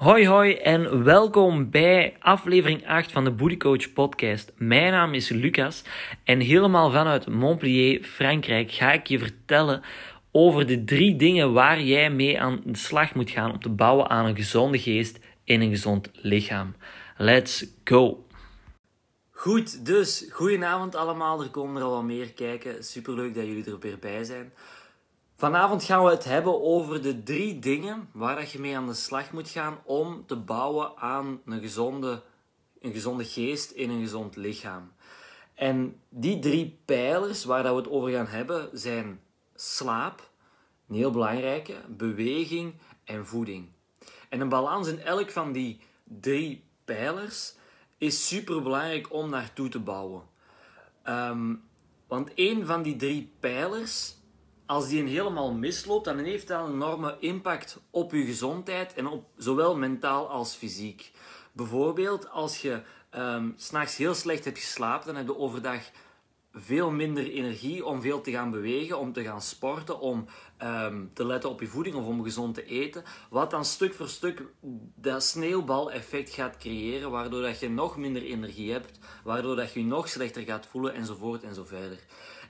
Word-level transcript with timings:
Hoi 0.00 0.26
hoi 0.26 0.54
en 0.54 1.04
welkom 1.04 1.70
bij 1.70 2.16
aflevering 2.20 2.86
8 2.86 3.12
van 3.12 3.24
de 3.24 3.30
Booty 3.30 3.56
Coach 3.56 3.92
podcast. 3.92 4.52
Mijn 4.56 4.92
naam 4.92 5.14
is 5.14 5.28
Lucas 5.28 5.84
en 6.24 6.40
helemaal 6.40 6.90
vanuit 6.90 7.28
Montpellier, 7.28 8.02
Frankrijk, 8.02 8.70
ga 8.70 8.92
ik 8.92 9.06
je 9.06 9.18
vertellen 9.18 9.82
over 10.30 10.66
de 10.66 10.84
drie 10.84 11.16
dingen 11.16 11.52
waar 11.52 11.82
jij 11.82 12.10
mee 12.10 12.40
aan 12.40 12.60
de 12.64 12.76
slag 12.76 13.14
moet 13.14 13.30
gaan 13.30 13.52
om 13.52 13.60
te 13.60 13.68
bouwen 13.68 14.08
aan 14.08 14.26
een 14.26 14.36
gezonde 14.36 14.78
geest 14.78 15.18
in 15.44 15.60
een 15.60 15.70
gezond 15.70 16.10
lichaam. 16.12 16.74
Let's 17.16 17.66
go! 17.84 18.26
Goed, 19.30 19.86
dus 19.86 20.26
goedenavond 20.30 20.94
allemaal. 20.94 21.42
Er 21.42 21.50
komen 21.50 21.76
er 21.76 21.86
al 21.86 21.94
wat 21.94 22.02
meer 22.02 22.32
kijken. 22.32 22.84
Superleuk 22.84 23.34
dat 23.34 23.46
jullie 23.46 23.64
er 23.64 23.78
weer 23.78 23.98
bij 23.98 24.24
zijn. 24.24 24.52
Vanavond 25.40 25.84
gaan 25.84 26.04
we 26.04 26.10
het 26.10 26.24
hebben 26.24 26.62
over 26.62 27.02
de 27.02 27.22
drie 27.22 27.58
dingen 27.58 28.08
waar 28.12 28.48
je 28.52 28.58
mee 28.58 28.76
aan 28.76 28.86
de 28.86 28.94
slag 28.94 29.32
moet 29.32 29.48
gaan 29.48 29.78
om 29.84 30.26
te 30.26 30.36
bouwen 30.36 30.96
aan 30.96 31.40
een 31.44 31.60
gezonde, 31.60 32.22
een 32.80 32.92
gezonde 32.92 33.24
geest 33.24 33.70
in 33.70 33.90
een 33.90 34.00
gezond 34.00 34.36
lichaam. 34.36 34.92
En 35.54 36.00
die 36.08 36.38
drie 36.38 36.80
pijlers 36.84 37.44
waar 37.44 37.62
dat 37.62 37.72
we 37.74 37.80
het 37.80 37.90
over 37.90 38.10
gaan 38.10 38.26
hebben 38.26 38.68
zijn 38.72 39.20
slaap, 39.54 40.30
een 40.88 40.94
heel 40.94 41.10
belangrijke, 41.10 41.74
beweging 41.88 42.74
en 43.04 43.26
voeding. 43.26 43.68
En 44.28 44.40
een 44.40 44.48
balans 44.48 44.88
in 44.88 45.00
elk 45.00 45.30
van 45.30 45.52
die 45.52 45.80
drie 46.04 46.64
pijlers 46.84 47.54
is 47.98 48.28
super 48.28 48.62
belangrijk 48.62 49.12
om 49.12 49.30
naartoe 49.30 49.68
te 49.68 49.80
bouwen. 49.80 50.22
Ehm, 51.02 51.54
want 52.06 52.30
een 52.34 52.66
van 52.66 52.82
die 52.82 52.96
drie 52.96 53.32
pijlers 53.40 54.18
als 54.70 54.88
die 54.88 55.00
een 55.00 55.08
helemaal 55.08 55.52
misloopt, 55.52 56.04
dan 56.04 56.18
heeft 56.18 56.48
dat 56.48 56.66
een 56.66 56.72
enorme 56.72 57.16
impact 57.20 57.78
op 57.90 58.12
je 58.12 58.24
gezondheid 58.24 58.94
en 58.94 59.06
op 59.06 59.24
zowel 59.36 59.76
mentaal 59.76 60.28
als 60.28 60.54
fysiek. 60.54 61.12
Bijvoorbeeld 61.52 62.30
als 62.30 62.62
je 62.62 62.82
um, 63.16 63.54
s'nachts 63.56 63.96
heel 63.96 64.14
slecht 64.14 64.44
hebt 64.44 64.58
geslapen, 64.58 65.06
dan 65.06 65.16
heb 65.16 65.26
je 65.26 65.36
overdag 65.36 65.90
veel 66.52 66.90
minder 66.90 67.30
energie 67.30 67.86
om 67.86 68.00
veel 68.00 68.20
te 68.20 68.30
gaan 68.30 68.50
bewegen, 68.50 68.98
om 68.98 69.12
te 69.12 69.22
gaan 69.22 69.42
sporten, 69.42 70.00
om 70.00 70.26
ehm, 70.56 71.04
te 71.12 71.26
letten 71.26 71.50
op 71.50 71.60
je 71.60 71.66
voeding 71.66 71.94
of 71.94 72.06
om 72.06 72.22
gezond 72.22 72.54
te 72.54 72.64
eten. 72.64 73.04
Wat 73.30 73.50
dan 73.50 73.64
stuk 73.64 73.94
voor 73.94 74.08
stuk 74.08 74.42
dat 74.94 75.24
sneeuwbaleffect 75.24 76.30
gaat 76.30 76.56
creëren, 76.56 77.10
waardoor 77.10 77.42
dat 77.42 77.60
je 77.60 77.70
nog 77.70 77.96
minder 77.96 78.22
energie 78.22 78.72
hebt, 78.72 78.98
waardoor 79.24 79.56
dat 79.56 79.72
je 79.72 79.80
je 79.80 79.86
nog 79.86 80.08
slechter 80.08 80.42
gaat 80.42 80.66
voelen 80.66 80.94
enzovoort 80.94 81.42
en 81.42 81.54
zo 81.54 81.64
verder. 81.64 81.98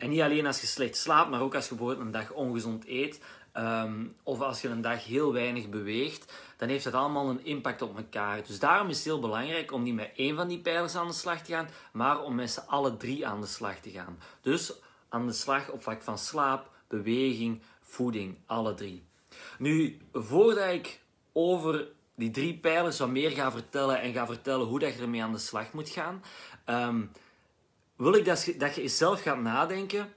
En 0.00 0.10
niet 0.10 0.20
alleen 0.20 0.46
als 0.46 0.60
je 0.60 0.66
slecht 0.66 0.96
slaapt, 0.96 1.30
maar 1.30 1.40
ook 1.40 1.54
als 1.54 1.68
je 1.68 1.74
bijvoorbeeld 1.74 2.06
een 2.06 2.12
dag 2.12 2.32
ongezond 2.32 2.86
eet, 2.86 3.20
ehm, 3.52 4.06
of 4.22 4.40
als 4.40 4.60
je 4.60 4.68
een 4.68 4.80
dag 4.80 5.04
heel 5.04 5.32
weinig 5.32 5.68
beweegt, 5.68 6.32
dan 6.56 6.68
heeft 6.68 6.84
dat 6.84 6.92
allemaal 6.92 7.28
een 7.28 7.44
impact 7.44 7.82
op 7.82 7.96
elkaar. 7.96 8.42
Dus 8.46 8.58
daarom 8.58 8.88
is 8.88 8.96
het 8.96 9.04
heel 9.04 9.20
belangrijk 9.20 9.72
om 9.72 9.82
niet 9.82 9.94
met 9.94 10.10
één 10.16 10.36
van 10.36 10.48
die 10.48 10.58
pijlers 10.58 10.94
aan 10.94 11.06
de 11.06 11.12
slag 11.12 11.42
te 11.42 11.52
gaan, 11.52 11.68
maar 11.92 12.22
om 12.22 12.34
met 12.34 12.50
z'n 12.50 12.62
alle 12.66 12.96
drie 12.96 13.26
aan 13.26 13.40
de 13.40 13.46
slag 13.46 13.78
te 13.80 13.90
gaan. 13.90 14.18
Dus 14.40 14.72
aan 15.08 15.26
de 15.26 15.32
slag 15.32 15.70
op 15.70 15.82
vlak 15.82 16.02
van 16.02 16.18
slaap, 16.18 16.70
beweging, 16.88 17.62
voeding, 17.82 18.36
alle 18.46 18.74
drie. 18.74 19.04
Nu, 19.58 19.98
voordat 20.12 20.72
ik 20.72 21.00
over 21.32 21.88
die 22.14 22.30
drie 22.30 22.58
pijlers 22.58 22.98
wat 22.98 23.08
meer 23.08 23.30
ga 23.30 23.50
vertellen 23.50 24.00
en 24.00 24.12
ga 24.12 24.26
vertellen 24.26 24.66
hoe 24.66 24.78
dat 24.78 24.94
je 24.94 25.00
ermee 25.00 25.22
aan 25.22 25.32
de 25.32 25.38
slag 25.38 25.72
moet 25.72 25.88
gaan, 25.88 26.22
ehm, 26.64 27.02
wil 28.00 28.14
ik 28.14 28.24
dat 28.24 28.44
je, 28.44 28.56
dat 28.56 28.74
je 28.74 28.88
zelf 28.88 29.22
gaat 29.22 29.40
nadenken 29.40 30.12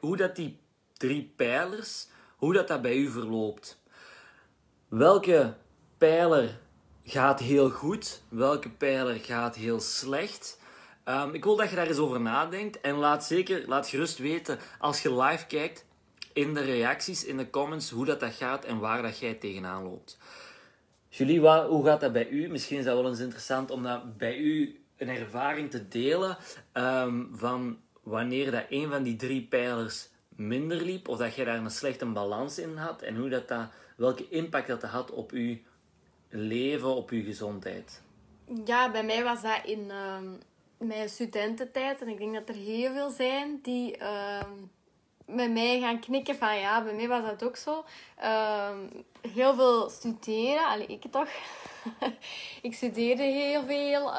hoe 0.00 0.16
dat 0.16 0.36
die 0.36 0.58
drie 0.92 1.32
pijlers, 1.36 2.06
hoe 2.36 2.52
dat, 2.52 2.68
dat 2.68 2.82
bij 2.82 2.96
u 2.96 3.10
verloopt. 3.10 3.80
Welke 4.88 5.54
pijler 5.98 6.58
gaat 7.04 7.40
heel 7.40 7.70
goed? 7.70 8.22
Welke 8.28 8.70
pijler 8.70 9.14
gaat 9.14 9.56
heel 9.56 9.80
slecht? 9.80 10.60
Um, 11.04 11.34
ik 11.34 11.44
wil 11.44 11.56
dat 11.56 11.70
je 11.70 11.76
daar 11.76 11.86
eens 11.86 11.98
over 11.98 12.20
nadenkt. 12.20 12.80
En 12.80 12.94
laat 12.94 13.24
zeker, 13.24 13.68
laat 13.68 13.88
gerust 13.88 14.18
weten 14.18 14.58
als 14.78 15.02
je 15.02 15.22
live 15.22 15.46
kijkt 15.46 15.86
in 16.32 16.54
de 16.54 16.62
reacties, 16.62 17.24
in 17.24 17.36
de 17.36 17.50
comments, 17.50 17.90
hoe 17.90 18.04
dat, 18.04 18.20
dat 18.20 18.32
gaat 18.32 18.64
en 18.64 18.78
waar 18.78 19.02
dat 19.02 19.18
jij 19.18 19.34
tegenaan 19.34 19.82
loopt. 19.82 20.18
Julie, 21.08 21.40
hoe 21.48 21.84
gaat 21.84 22.00
dat 22.00 22.12
bij 22.12 22.28
u? 22.28 22.48
Misschien 22.48 22.78
is 22.78 22.84
dat 22.84 22.96
wel 22.96 23.08
eens 23.08 23.20
interessant 23.20 23.70
om 23.70 23.82
dat 23.82 24.16
bij 24.16 24.36
u 24.36 24.83
een 24.96 25.08
ervaring 25.08 25.70
te 25.70 25.88
delen 25.88 26.36
um, 26.72 27.30
van 27.32 27.78
wanneer 28.02 28.50
dat 28.50 28.64
een 28.68 28.90
van 28.90 29.02
die 29.02 29.16
drie 29.16 29.42
pijlers 29.42 30.08
minder 30.28 30.82
liep, 30.82 31.08
of 31.08 31.18
dat 31.18 31.34
je 31.34 31.44
daar 31.44 31.56
een 31.56 31.70
slechte 31.70 32.06
balans 32.06 32.58
in 32.58 32.76
had 32.76 33.02
en 33.02 33.16
hoe 33.16 33.28
dat, 33.28 33.48
dat 33.48 33.66
welke 33.96 34.28
impact 34.28 34.66
dat 34.66 34.82
had 34.82 35.10
op 35.10 35.30
je 35.30 35.58
leven, 36.28 36.94
op 36.94 37.10
je 37.10 37.22
gezondheid? 37.22 38.02
Ja, 38.64 38.90
bij 38.90 39.04
mij 39.04 39.24
was 39.24 39.42
dat 39.42 39.60
in 39.64 39.84
uh, 39.84 40.18
mijn 40.78 41.08
studententijd. 41.08 42.00
En 42.00 42.08
ik 42.08 42.18
denk 42.18 42.34
dat 42.34 42.48
er 42.48 42.62
heel 42.62 42.92
veel 42.92 43.10
zijn 43.10 43.58
die 43.62 43.98
uh, 43.98 44.42
met 45.26 45.52
mij 45.52 45.80
gaan 45.80 46.00
knikken 46.00 46.36
van 46.36 46.58
ja, 46.58 46.82
bij 46.82 46.94
mij 46.94 47.08
was 47.08 47.22
dat 47.22 47.44
ook 47.44 47.56
zo. 47.56 47.84
Ehm, 48.16 48.78
heel 49.32 49.54
veel 49.54 49.90
studeren, 49.90 50.66
alleen 50.66 50.90
ik 50.90 51.04
toch. 51.10 51.28
ik 52.62 52.74
studeerde 52.74 53.22
heel 53.22 53.64
veel. 53.64 54.12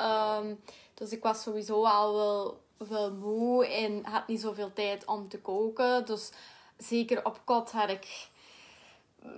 dus 0.94 1.12
ik 1.12 1.24
was 1.24 1.42
sowieso 1.42 1.86
al 1.86 2.14
wel, 2.16 2.60
wel 2.78 3.12
moe 3.14 3.68
en 3.68 4.06
had 4.06 4.28
niet 4.28 4.42
zoveel 4.42 4.74
tijd 4.74 5.06
om 5.06 5.30
te 5.30 5.40
koken. 5.40 6.06
Dus 6.06 6.32
zeker 6.78 7.26
op 7.26 7.42
kot 7.44 7.72
had 7.72 7.90
ik 7.90 8.30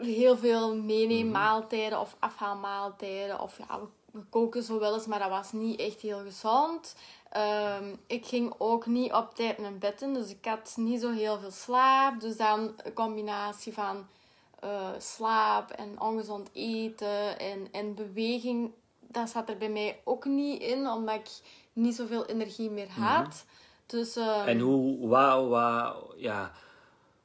heel 0.01 0.37
veel 0.37 0.75
meeneemmaaltijden 0.75 1.99
of 1.99 2.15
afhaalmaaltijden. 2.19 3.39
Of 3.39 3.57
ja, 3.57 3.79
we, 4.11 4.19
koken 4.29 4.63
zo 4.63 4.79
wel 4.79 4.93
eens, 4.93 5.05
maar 5.05 5.19
dat 5.19 5.29
was 5.29 5.51
niet 5.51 5.79
echt 5.79 6.01
heel 6.01 6.19
gezond. 6.19 6.95
Ehm, 7.37 7.95
ik 8.07 8.25
ging 8.25 8.53
ook 8.57 8.85
niet 8.85 9.13
op 9.13 9.35
tijd 9.35 9.57
naar 9.57 9.77
bed 9.77 10.01
in, 10.01 10.13
dus 10.13 10.29
ik 10.29 10.45
had 10.45 10.73
niet 10.75 11.01
zo 11.01 11.11
heel 11.11 11.39
veel 11.39 11.51
slaap. 11.51 12.19
Dus 12.19 12.37
dan 12.37 12.73
een 12.83 12.93
combinatie 12.93 13.73
van 13.73 14.07
uh, 14.63 14.89
slaap 14.97 15.71
en 15.71 16.01
ongezond 16.01 16.49
eten 16.53 17.39
en, 17.39 17.67
en 17.71 17.95
beweging, 17.95 18.71
dat 18.99 19.29
zat 19.29 19.49
er 19.49 19.57
bij 19.57 19.69
mij 19.69 19.99
ook 20.03 20.25
niet 20.25 20.61
in, 20.61 20.87
omdat 20.87 21.15
ik 21.15 21.29
niet 21.73 21.95
zoveel 21.95 22.25
energie 22.25 22.69
meer 22.69 22.89
had. 22.89 23.25
Mhm. 23.25 23.35
Dus, 23.85 24.15
ehm, 24.15 24.47
En 24.47 24.59
hoe, 24.59 25.07
wauw, 25.07 25.47
wauw, 25.47 26.13
ja 26.15 26.51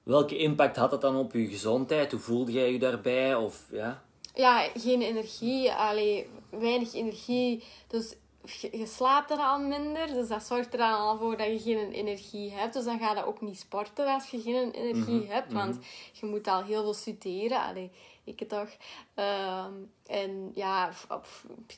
Welke 0.02 0.36
impact 0.36 0.76
had 0.76 0.90
dat 0.90 1.00
dan 1.00 1.16
op 1.16 1.32
je 1.32 1.46
gezondheid? 1.46 2.10
Hoe 2.10 2.20
voelde 2.20 2.52
jij 2.52 2.72
je 2.72 2.78
daarbij? 2.78 3.34
Of, 3.34 3.64
ja? 3.70 4.02
ja, 4.34 4.68
geen 4.74 5.02
energie. 5.02 5.72
Allee, 5.72 6.28
weinig 6.50 6.94
energie. 6.94 7.64
Dus 7.86 8.14
je 8.70 8.86
slaapt 8.86 9.30
er 9.30 9.36
al 9.38 9.58
minder. 9.58 10.06
Dus 10.06 10.28
dat 10.28 10.42
zorgt 10.42 10.72
er 10.72 10.78
dan 10.78 10.92
al 10.92 11.18
voor 11.18 11.36
dat 11.36 11.46
je 11.46 11.58
geen 11.58 11.92
energie 11.92 12.50
hebt. 12.50 12.74
Dus 12.74 12.84
dan 12.84 12.98
ga 12.98 13.14
je 13.14 13.26
ook 13.26 13.40
niet 13.40 13.58
sporten 13.58 14.06
als 14.06 14.30
je 14.30 14.40
geen 14.40 14.70
energie 14.70 15.22
mhm, 15.22 15.32
hebt. 15.32 15.52
Want 15.52 15.74
mhm. 15.74 15.84
je 16.12 16.26
moet 16.26 16.46
al 16.46 16.62
heel 16.62 16.82
veel 16.82 16.94
studeren. 16.94 17.62
Allee, 17.62 17.90
ik 18.24 18.48
toch. 18.48 18.68
Ehm, 19.14 19.72
en 20.06 20.50
ja, 20.54 20.90
op 21.08 21.26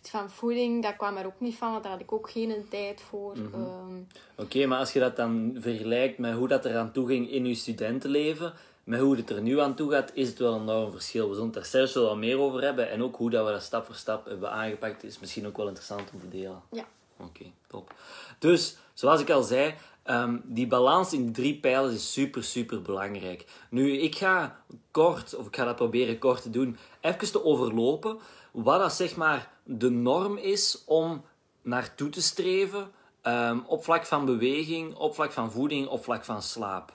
van 0.03 0.31
voeding, 0.31 0.83
dat 0.83 0.97
kwam 0.97 1.17
er 1.17 1.27
ook 1.27 1.41
niet 1.41 1.55
van, 1.55 1.71
want 1.71 1.83
daar 1.83 1.93
had 1.93 2.01
ik 2.01 2.13
ook 2.13 2.31
geen 2.31 2.67
tijd 2.69 3.01
voor. 3.01 3.39
Mhm. 3.39 3.55
Ehm. 3.55 4.03
Oké, 4.37 4.67
maar 4.67 4.79
als 4.79 4.93
je 4.93 5.01
dat 5.01 5.17
dan 5.17 5.57
vergelijkt 5.59 6.19
met 6.19 6.35
hoe 6.35 6.49
dat 6.49 6.65
er 6.65 6.77
aan 6.77 6.93
toe 6.93 7.07
ging 7.07 7.31
in 7.31 7.47
je 7.47 7.55
studentenleven, 7.55 8.53
met 8.85 9.01
hoe 9.01 9.17
het 9.17 9.31
er 9.31 9.43
nu 9.43 9.61
aan 9.61 9.75
toe 9.75 9.91
gaat, 9.91 10.11
is 10.15 10.29
het 10.29 10.39
wel 10.39 10.55
een 10.55 10.63
enorm 10.63 10.91
verschil. 10.91 11.29
We 11.29 11.35
zullen 11.35 11.49
het 11.49 11.57
er 11.57 11.65
zelfs 11.65 11.95
wel 11.95 12.05
wat 12.05 12.17
meer 12.17 12.39
over 12.39 12.63
hebben. 12.63 12.91
En 12.91 13.03
ook 13.03 13.17
hoe 13.17 13.31
dat 13.31 13.47
we 13.47 13.53
dat 13.53 13.63
stap 13.63 13.87
voor 13.87 13.95
stap 13.95 14.25
hebben 14.27 14.51
aangepakt, 14.51 15.05
is 15.05 15.19
misschien 15.19 15.47
ook 15.47 15.57
wel 15.57 15.67
interessant 15.67 16.11
om 16.13 16.21
te 16.21 16.29
delen. 16.29 16.63
Ja. 16.73 16.85
Oké, 17.17 17.45
top. 17.69 17.95
Dus, 18.39 18.77
zoals 18.95 19.21
ik 19.21 19.31
al 19.31 19.43
zei, 19.43 19.75
Um, 20.11 20.43
die 20.45 20.67
balans 20.67 21.13
in 21.13 21.23
die 21.23 21.31
drie 21.31 21.61
pijlers 21.61 21.95
is 21.95 22.13
super, 22.13 22.45
super 22.45 22.83
belangrijk. 22.83 23.47
Nu, 23.71 23.93
ik 23.93 24.15
ga 24.15 24.61
kort, 24.91 25.35
of 25.35 25.47
ik 25.47 25.57
ga 25.57 25.65
dat 25.65 25.77
proberen 25.77 26.19
kort 26.19 26.43
te 26.43 26.51
doen, 26.51 26.77
even 27.01 27.33
te 27.33 27.45
overlopen 27.45 28.19
wat 28.51 28.81
dat 28.81 28.93
zeg 28.93 29.17
maar 29.17 29.51
de 29.63 29.91
norm 29.91 30.37
is 30.37 30.83
om 30.87 31.25
naartoe 31.63 32.09
te 32.09 32.23
streven 32.23 32.91
um, 33.23 33.65
op 33.67 33.85
vlak 33.85 34.07
van 34.07 34.25
beweging, 34.25 34.95
op 34.95 35.15
vlak 35.15 35.33
van 35.33 35.53
voeding, 35.53 35.89
op 35.89 36.05
vlak 36.05 36.25
van 36.25 36.43
slaap. 36.43 36.93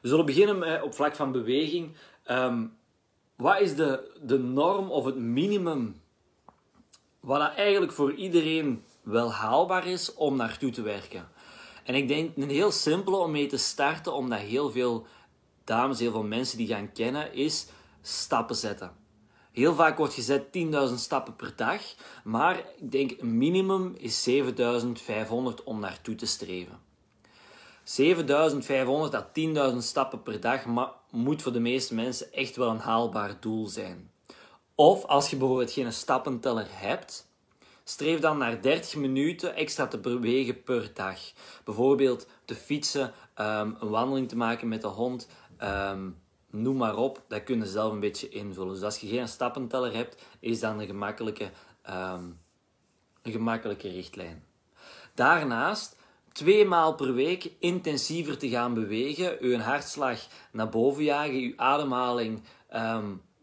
We 0.00 0.08
zullen 0.08 0.26
beginnen 0.26 0.58
met 0.58 0.82
op 0.82 0.94
vlak 0.94 1.16
van 1.16 1.32
beweging. 1.32 1.96
Um, 2.30 2.76
wat 3.36 3.60
is 3.60 3.74
de, 3.74 4.10
de 4.22 4.38
norm 4.38 4.90
of 4.90 5.04
het 5.04 5.16
minimum 5.16 6.00
wat 7.20 7.54
eigenlijk 7.56 7.92
voor 7.92 8.14
iedereen 8.14 8.84
wel 9.02 9.32
haalbaar 9.32 9.86
is 9.86 10.14
om 10.14 10.36
naartoe 10.36 10.70
te 10.70 10.82
werken? 10.82 11.28
En 11.84 11.94
ik 11.94 12.08
denk 12.08 12.36
een 12.36 12.50
heel 12.50 12.70
simpele 12.70 13.16
om 13.16 13.30
mee 13.30 13.46
te 13.46 13.56
starten, 13.56 14.14
omdat 14.14 14.38
heel 14.38 14.70
veel 14.70 15.06
dames, 15.64 15.98
heel 15.98 16.10
veel 16.10 16.22
mensen 16.22 16.58
die 16.58 16.66
gaan 16.66 16.92
kennen, 16.92 17.34
is 17.34 17.66
stappen 18.02 18.56
zetten. 18.56 18.92
Heel 19.52 19.74
vaak 19.74 19.96
wordt 19.98 20.14
gezet 20.14 20.44
10.000 20.88 20.94
stappen 20.94 21.36
per 21.36 21.52
dag, 21.56 21.82
maar 22.24 22.58
ik 22.76 22.92
denk 22.92 23.10
een 23.20 23.38
minimum 23.38 23.94
is 23.96 24.30
7.500 24.30 25.64
om 25.64 25.80
naartoe 25.80 26.14
te 26.14 26.26
streven. 26.26 26.80
7.500 27.84 29.14
à 29.14 29.30
10.000 29.72 29.76
stappen 29.78 30.22
per 30.22 30.40
dag 30.40 30.64
moet 31.10 31.42
voor 31.42 31.52
de 31.52 31.60
meeste 31.60 31.94
mensen 31.94 32.32
echt 32.32 32.56
wel 32.56 32.70
een 32.70 32.78
haalbaar 32.78 33.36
doel 33.40 33.66
zijn. 33.66 34.10
Of 34.74 35.04
als 35.04 35.30
je 35.30 35.36
bijvoorbeeld 35.36 35.72
geen 35.72 35.92
stappenteller 35.92 36.66
hebt, 36.68 37.28
streef 37.84 38.20
dan 38.20 38.38
naar 38.38 38.62
30 38.62 38.96
minuten 38.96 39.54
extra 39.54 39.86
te 39.86 39.98
bewegen 39.98 40.62
per 40.62 40.90
dag. 40.94 41.18
Bijvoorbeeld 41.64 42.26
te 42.44 42.54
fietsen, 42.54 43.12
ehm, 43.34 43.70
een 43.80 43.88
wandeling 43.88 44.28
te 44.28 44.36
maken 44.36 44.68
met 44.68 44.82
de 44.82 44.88
hond, 44.88 45.28
ehm, 45.56 46.10
noem 46.50 46.76
maar 46.76 46.96
op. 46.96 47.22
Dat 47.28 47.42
kun 47.44 47.58
je 47.58 47.66
zelf 47.66 47.92
een 47.92 48.00
beetje 48.00 48.28
invullen. 48.28 48.74
Dus 48.74 48.82
als 48.82 48.98
je 48.98 49.06
geen 49.06 49.28
stappenteller 49.28 49.94
hebt, 49.94 50.22
is 50.40 50.60
dat 50.60 50.78
een 50.78 50.86
gemakkelijke, 50.86 51.50
ehm, 51.82 52.24
een 53.22 53.32
gemakkelijke 53.32 53.88
richtlijn. 53.88 54.44
Daarnaast 55.14 55.96
twee 56.32 56.64
maal 56.64 56.94
per 56.94 57.14
week 57.14 57.50
intensiever 57.58 58.38
te 58.38 58.48
gaan 58.48 58.74
bewegen, 58.74 59.36
uw 59.40 59.58
hartslag 59.58 60.20
naar 60.52 60.68
boven 60.68 61.04
jagen, 61.04 61.34
uw 61.34 61.52
ademhaling 61.56 62.42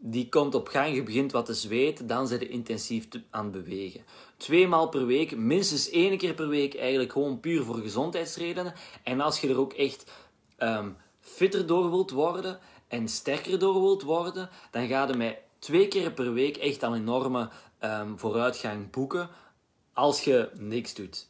die 0.02 0.28
komt 0.28 0.54
op 0.54 0.68
gang, 0.68 0.94
je 0.94 1.02
begint 1.02 1.32
wat 1.32 1.46
te 1.46 1.54
zweten, 1.54 2.06
dan 2.06 2.28
zit 2.28 2.40
je 2.40 2.48
intensief 2.48 3.08
aan 3.30 3.50
bewegen. 3.50 4.04
Twee 4.36 4.68
maal 4.68 4.88
per 4.88 5.06
week, 5.06 5.36
minstens 5.36 5.90
één 5.90 6.18
keer 6.18 6.34
per 6.34 6.48
week, 6.48 6.74
eigenlijk 6.74 7.12
gewoon 7.12 7.40
puur 7.40 7.64
voor 7.64 7.76
gezondheidsredenen. 7.76 8.74
En 9.02 9.20
als 9.20 9.40
je 9.40 9.48
er 9.48 9.58
ook 9.58 9.72
echt 9.72 10.10
um, 10.58 10.96
fitter 11.20 11.66
door 11.66 11.90
wilt 11.90 12.10
worden 12.10 12.58
en 12.88 13.08
sterker 13.08 13.58
door 13.58 13.80
wilt 13.80 14.02
worden, 14.02 14.48
dan 14.70 14.86
ga 14.86 15.06
je 15.06 15.14
met 15.14 15.38
twee 15.58 15.88
keer 15.88 16.12
per 16.12 16.32
week 16.32 16.56
echt 16.56 16.82
een 16.82 16.94
enorme 16.94 17.48
um, 17.84 18.18
vooruitgang 18.18 18.90
boeken 18.90 19.28
als 19.92 20.24
je 20.24 20.50
niks 20.54 20.94
doet. 20.94 21.29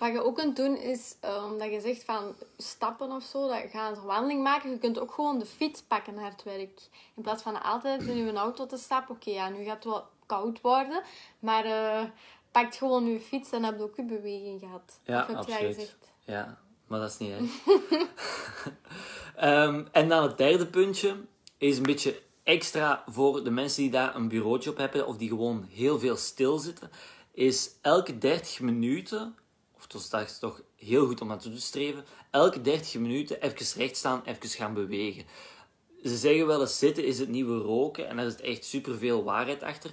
Wat 0.00 0.12
je 0.12 0.24
ook 0.24 0.36
kunt 0.36 0.56
doen 0.56 0.76
is, 0.76 1.16
um, 1.24 1.58
dat 1.58 1.70
je 1.70 1.80
zegt 1.80 2.04
van 2.04 2.34
stappen 2.56 3.12
of 3.12 3.22
zo, 3.22 3.48
dat 3.48 3.62
je 3.62 3.68
gaat 3.68 3.96
een 3.96 4.02
wandeling 4.02 4.42
maken. 4.42 4.70
Je 4.70 4.78
kunt 4.78 4.98
ook 4.98 5.12
gewoon 5.12 5.38
de 5.38 5.46
fiets 5.46 5.82
pakken 5.82 6.14
naar 6.14 6.30
het 6.30 6.42
werk. 6.42 6.80
In 7.16 7.22
plaats 7.22 7.42
van 7.42 7.62
altijd 7.62 8.02
in 8.02 8.16
je 8.16 8.32
auto 8.32 8.66
te 8.66 8.76
stappen. 8.76 9.14
Oké, 9.14 9.30
ja, 9.30 9.48
nu 9.48 9.64
gaat 9.64 9.74
het 9.74 9.84
wel 9.84 10.04
koud 10.26 10.60
worden. 10.60 11.02
Maar 11.38 11.66
uh, 11.66 12.02
pak 12.50 12.74
gewoon 12.74 13.06
je 13.06 13.20
fiets 13.20 13.50
en 13.50 13.64
heb 13.64 13.76
je 13.76 13.82
ook 13.82 13.96
je 13.96 14.04
beweging 14.04 14.60
gehad. 14.60 15.00
Ja, 15.04 15.20
absoluut. 15.20 15.96
Ja, 16.24 16.58
maar 16.86 17.00
dat 17.00 17.10
is 17.10 17.18
niet 17.18 17.30
erg. 17.30 17.66
um, 19.42 19.88
en 19.92 20.08
dan 20.08 20.22
het 20.22 20.38
derde 20.38 20.66
puntje 20.66 21.16
is 21.58 21.76
een 21.76 21.82
beetje 21.82 22.22
extra 22.42 23.04
voor 23.06 23.44
de 23.44 23.50
mensen 23.50 23.82
die 23.82 23.90
daar 23.90 24.14
een 24.14 24.28
bureautje 24.28 24.70
op 24.70 24.76
hebben 24.76 25.06
of 25.06 25.16
die 25.16 25.28
gewoon 25.28 25.66
heel 25.70 25.98
veel 25.98 26.16
stilzitten. 26.16 26.90
Is 27.32 27.70
elke 27.80 28.18
30 28.18 28.60
minuten 28.60 29.34
dat 29.92 30.20
is 30.20 30.38
toch 30.38 30.62
heel 30.76 31.06
goed 31.06 31.20
om 31.20 31.28
naartoe 31.28 31.52
te 31.52 31.60
streven, 31.60 32.04
elke 32.30 32.60
30 32.60 32.94
minuten 33.00 33.42
even 33.42 33.80
recht 33.80 33.96
staan, 33.96 34.22
even 34.24 34.48
gaan 34.48 34.74
bewegen. 34.74 35.24
Ze 36.02 36.16
zeggen 36.16 36.46
wel 36.46 36.60
eens 36.60 36.78
zitten 36.78 37.04
is 37.04 37.18
het 37.18 37.28
nieuwe 37.28 37.58
roken 37.58 38.08
en 38.08 38.16
daar 38.16 38.26
is 38.26 38.36
echt 38.36 38.64
superveel 38.64 39.24
waarheid 39.24 39.62
achter. 39.62 39.90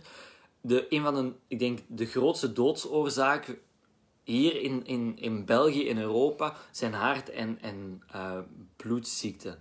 De, 0.61 0.85
een 0.89 1.03
van 1.03 1.15
de, 1.15 1.31
ik 1.47 1.59
denk, 1.59 1.79
de 1.87 2.05
grootste 2.05 2.53
doodsoorzaken 2.53 3.57
hier 4.23 4.61
in, 4.61 4.85
in, 4.85 5.17
in 5.17 5.45
België, 5.45 5.87
in 5.87 5.97
Europa, 5.97 6.55
zijn 6.71 6.93
hart- 6.93 7.29
en, 7.29 7.61
en 7.61 8.03
uh, 8.15 8.39
bloedziekten. 8.75 9.59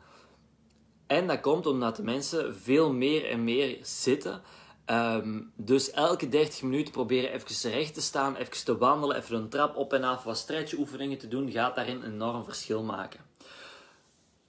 En 1.06 1.26
dat 1.26 1.40
komt 1.40 1.66
omdat 1.66 1.96
de 1.96 2.02
mensen 2.02 2.56
veel 2.56 2.92
meer 2.92 3.26
en 3.30 3.44
meer 3.44 3.78
zitten 3.82 4.42
Ehm, 4.86 5.40
dus 5.56 5.90
elke 5.90 6.28
30 6.28 6.62
minuten 6.62 6.92
proberen 6.92 7.32
even 7.32 7.70
recht 7.70 7.94
te 7.94 8.00
staan, 8.00 8.36
even 8.36 8.64
te 8.64 8.78
wandelen, 8.78 9.16
even 9.16 9.36
een 9.36 9.48
trap 9.48 9.76
op 9.76 9.92
en 9.92 10.04
af, 10.04 10.24
wat 10.24 10.36
stretchoefeningen 10.36 11.18
te 11.18 11.28
doen, 11.28 11.50
gaat 11.50 11.74
daarin 11.74 12.02
een 12.02 12.12
enorm 12.12 12.44
verschil 12.44 12.82
maken. 12.82 13.20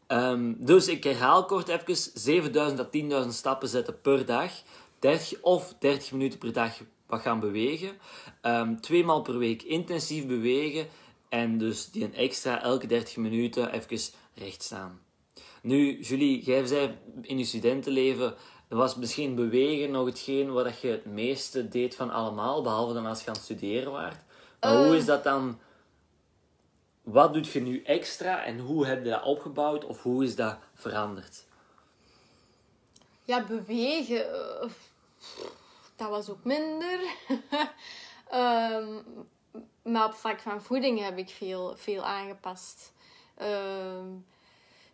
Um, 0.07 0.55
dus 0.59 0.87
ik 0.87 1.03
herhaal 1.03 1.45
kort 1.45 1.67
even, 1.67 1.95
7000 2.13 2.91
tot 2.91 3.23
10.000 3.23 3.29
stappen 3.29 3.67
zetten 3.67 4.01
per 4.01 4.25
dag, 4.25 4.51
30 4.99 5.41
of 5.41 5.75
30 5.79 6.11
minuten 6.11 6.39
per 6.39 6.53
dag 6.53 6.81
wat 7.07 7.21
gaan 7.21 7.39
bewegen, 7.39 7.97
um, 8.41 8.81
twee 8.81 9.03
maal 9.03 9.21
per 9.21 9.37
week 9.37 9.63
intensief 9.63 10.25
bewegen 10.25 10.87
en 11.29 11.57
dus 11.57 11.91
die 11.91 12.03
een 12.03 12.15
extra 12.15 12.61
elke 12.61 12.87
30 12.87 13.17
minuten 13.17 13.71
even 13.71 14.13
recht 14.33 14.63
staan. 14.63 14.99
Nu, 15.61 15.99
Julie, 15.99 16.43
jij 16.43 16.65
zei 16.65 16.97
in 17.21 17.37
je 17.37 17.45
studentenleven 17.45 18.35
was 18.67 18.95
misschien 18.95 19.35
bewegen 19.35 19.91
nog 19.91 20.05
hetgeen 20.05 20.51
wat 20.51 20.81
je 20.81 20.87
het 20.87 21.05
meeste 21.05 21.67
deed 21.67 21.95
van 21.95 22.09
allemaal, 22.09 22.61
behalve 22.61 22.93
dan 22.93 23.05
als 23.05 23.21
je 23.21 23.27
aan 23.27 23.33
het 23.33 23.43
studeren 23.43 23.91
waart. 23.91 24.17
Maar 24.59 24.85
hoe 24.85 24.95
is 24.95 25.05
dat 25.05 25.23
dan? 25.23 25.59
Wat 27.01 27.33
doet 27.33 27.47
je 27.47 27.61
nu 27.61 27.83
extra 27.83 28.43
en 28.43 28.59
hoe 28.59 28.85
heb 28.85 29.03
je 29.03 29.09
dat 29.09 29.23
opgebouwd 29.23 29.85
of 29.85 30.03
hoe 30.03 30.23
is 30.23 30.35
dat 30.35 30.57
veranderd? 30.73 31.45
Ja, 33.23 33.43
bewegen, 33.43 34.25
uh, 34.25 34.69
dat 35.95 36.09
was 36.09 36.29
ook 36.29 36.43
minder. 36.43 36.99
um, 38.33 39.03
maar 39.93 40.05
op 40.05 40.13
vlak 40.13 40.39
van 40.39 40.61
voeding 40.61 40.99
heb 40.99 41.17
ik 41.17 41.29
veel, 41.29 41.75
veel 41.75 42.03
aangepast. 42.03 42.93
Um, 43.41 44.25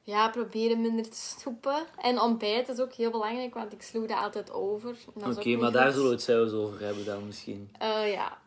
ja, 0.04 0.30
proberen 0.30 0.82
minder 0.82 1.10
te 1.10 1.18
stoepen. 1.18 1.86
En 2.02 2.20
ontbijt 2.20 2.70
is 2.70 2.80
ook 2.80 2.94
heel 2.94 3.12
belangrijk, 3.12 3.54
want 3.54 3.74
ik 3.74 3.82
sloeg 3.82 4.06
dat 4.06 4.18
altijd 4.18 4.52
over. 4.52 4.96
Oké, 5.14 5.56
maar 5.56 5.72
daar 5.72 5.92
zullen 5.92 6.08
we 6.08 6.14
het 6.14 6.24
zelfs 6.24 6.52
over 6.52 6.82
hebben 6.82 7.06
dan 7.06 7.26
misschien. 7.26 7.70
Uh, 7.82 8.12
ja. 8.12 8.42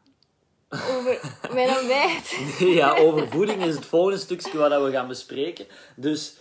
Over 0.97 1.21
mijn 1.53 1.79
ontbijt. 1.79 2.57
ja, 2.59 2.97
over 2.99 3.29
voeding 3.29 3.65
is 3.65 3.75
het 3.75 3.87
volgende 3.87 4.19
stukje 4.19 4.59
wat 4.59 4.83
we 4.83 4.91
gaan 4.91 5.09
bespreken. 5.09 5.67
Dus 5.97 6.37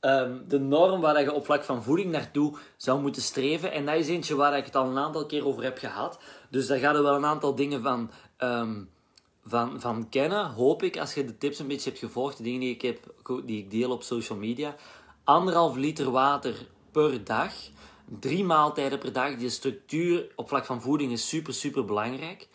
um, 0.00 0.44
de 0.48 0.58
norm 0.58 1.00
waar 1.00 1.20
je 1.20 1.32
op 1.32 1.44
vlak 1.44 1.64
van 1.64 1.82
voeding 1.82 2.10
naartoe 2.10 2.56
zou 2.76 3.00
moeten 3.00 3.22
streven. 3.22 3.72
En 3.72 3.86
dat 3.86 3.94
is 3.94 4.08
eentje 4.08 4.34
waar 4.34 4.56
ik 4.56 4.64
het 4.64 4.76
al 4.76 4.86
een 4.86 4.98
aantal 4.98 5.26
keer 5.26 5.46
over 5.46 5.62
heb 5.62 5.78
gehad. 5.78 6.18
Dus 6.50 6.66
daar 6.66 6.78
gaan 6.78 6.96
er 6.96 7.02
wel 7.02 7.14
een 7.14 7.24
aantal 7.24 7.54
dingen 7.54 7.82
van... 7.82 8.10
Um, 8.38 8.90
van, 9.44 9.80
van 9.80 10.08
kennen, 10.08 10.50
hoop 10.50 10.82
ik, 10.82 10.98
als 10.98 11.14
je 11.14 11.24
de 11.24 11.38
tips 11.38 11.58
een 11.58 11.66
beetje 11.66 11.88
hebt 11.88 12.02
gevolgd, 12.02 12.36
de 12.36 12.42
dingen 12.42 12.60
die 12.60 12.74
ik, 12.74 12.82
heb, 12.82 13.14
die 13.44 13.58
ik 13.58 13.70
deel 13.70 13.90
op 13.90 14.02
social 14.02 14.38
media. 14.38 14.76
Anderhalf 15.24 15.76
liter 15.76 16.10
water 16.10 16.66
per 16.90 17.24
dag. 17.24 17.52
Drie 18.18 18.44
maaltijden 18.44 18.98
per 18.98 19.12
dag. 19.12 19.36
Die 19.36 19.48
structuur 19.48 20.32
op 20.36 20.48
vlak 20.48 20.64
van 20.64 20.80
voeding 20.80 21.12
is 21.12 21.28
super, 21.28 21.54
super 21.54 21.84
belangrijk. 21.84 22.48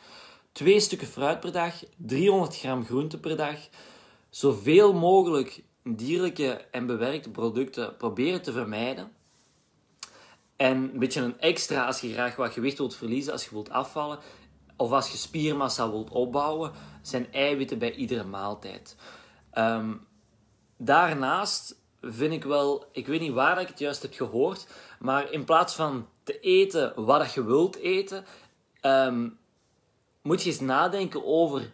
Twee 0.52 0.80
stukken 0.80 1.08
fruit 1.08 1.40
per 1.40 1.52
dag. 1.52 1.84
300 1.98 2.58
gram 2.58 2.86
groente 2.86 3.20
per 3.20 3.38
dag. 3.38 3.58
Zoveel 4.30 4.94
mogelijk 4.94 5.64
dierlijke 5.84 6.66
en 6.72 6.86
bewerkte 6.86 7.30
producten 7.30 7.98
proberen 7.98 8.42
te 8.42 8.52
vermijden. 8.52 9.12
En 10.56 10.78
een 10.78 11.00
beetje 11.00 11.22
een 11.22 11.40
extra 11.40 11.86
als 11.86 12.02
je 12.02 12.14
graag 12.14 12.36
wat 12.36 12.54
gewicht 12.54 12.78
wilt 12.78 12.96
verliezen, 12.96 13.32
als 13.34 13.44
je 13.44 13.50
wilt 13.52 13.70
afvallen, 13.70 14.20
of 14.76 14.92
als 14.92 15.12
je 15.12 15.18
spiermassa 15.18 15.90
wilt 15.90 16.10
opbouwen, 16.10 16.72
zijn 17.02 17.34
eiwitten 17.34 17.78
bij 17.78 17.94
iedere 17.94 18.24
maaltijd. 18.24 18.96
Ehm, 19.52 19.94
daarnaast 20.78 21.76
vind 22.02 22.34
ik 22.34 22.44
wel, 22.44 22.86
ik 22.92 23.08
weet 23.08 23.22
niet 23.22 23.34
waar 23.34 23.62
ik 23.62 23.68
het 23.68 23.80
juist 23.80 24.02
heb 24.02 24.14
gehoord, 24.14 24.68
maar 25.00 25.32
in 25.32 25.44
plaats 25.44 25.76
van 25.76 26.08
te 26.24 26.40
eten 26.40 27.06
wat 27.06 27.34
je 27.34 27.46
wilt 27.46 27.76
eten, 27.76 28.26
ehm, 28.82 29.30
moet 30.22 30.44
je 30.44 30.50
eens 30.50 30.60
nadenken 30.60 31.26
over 31.26 31.72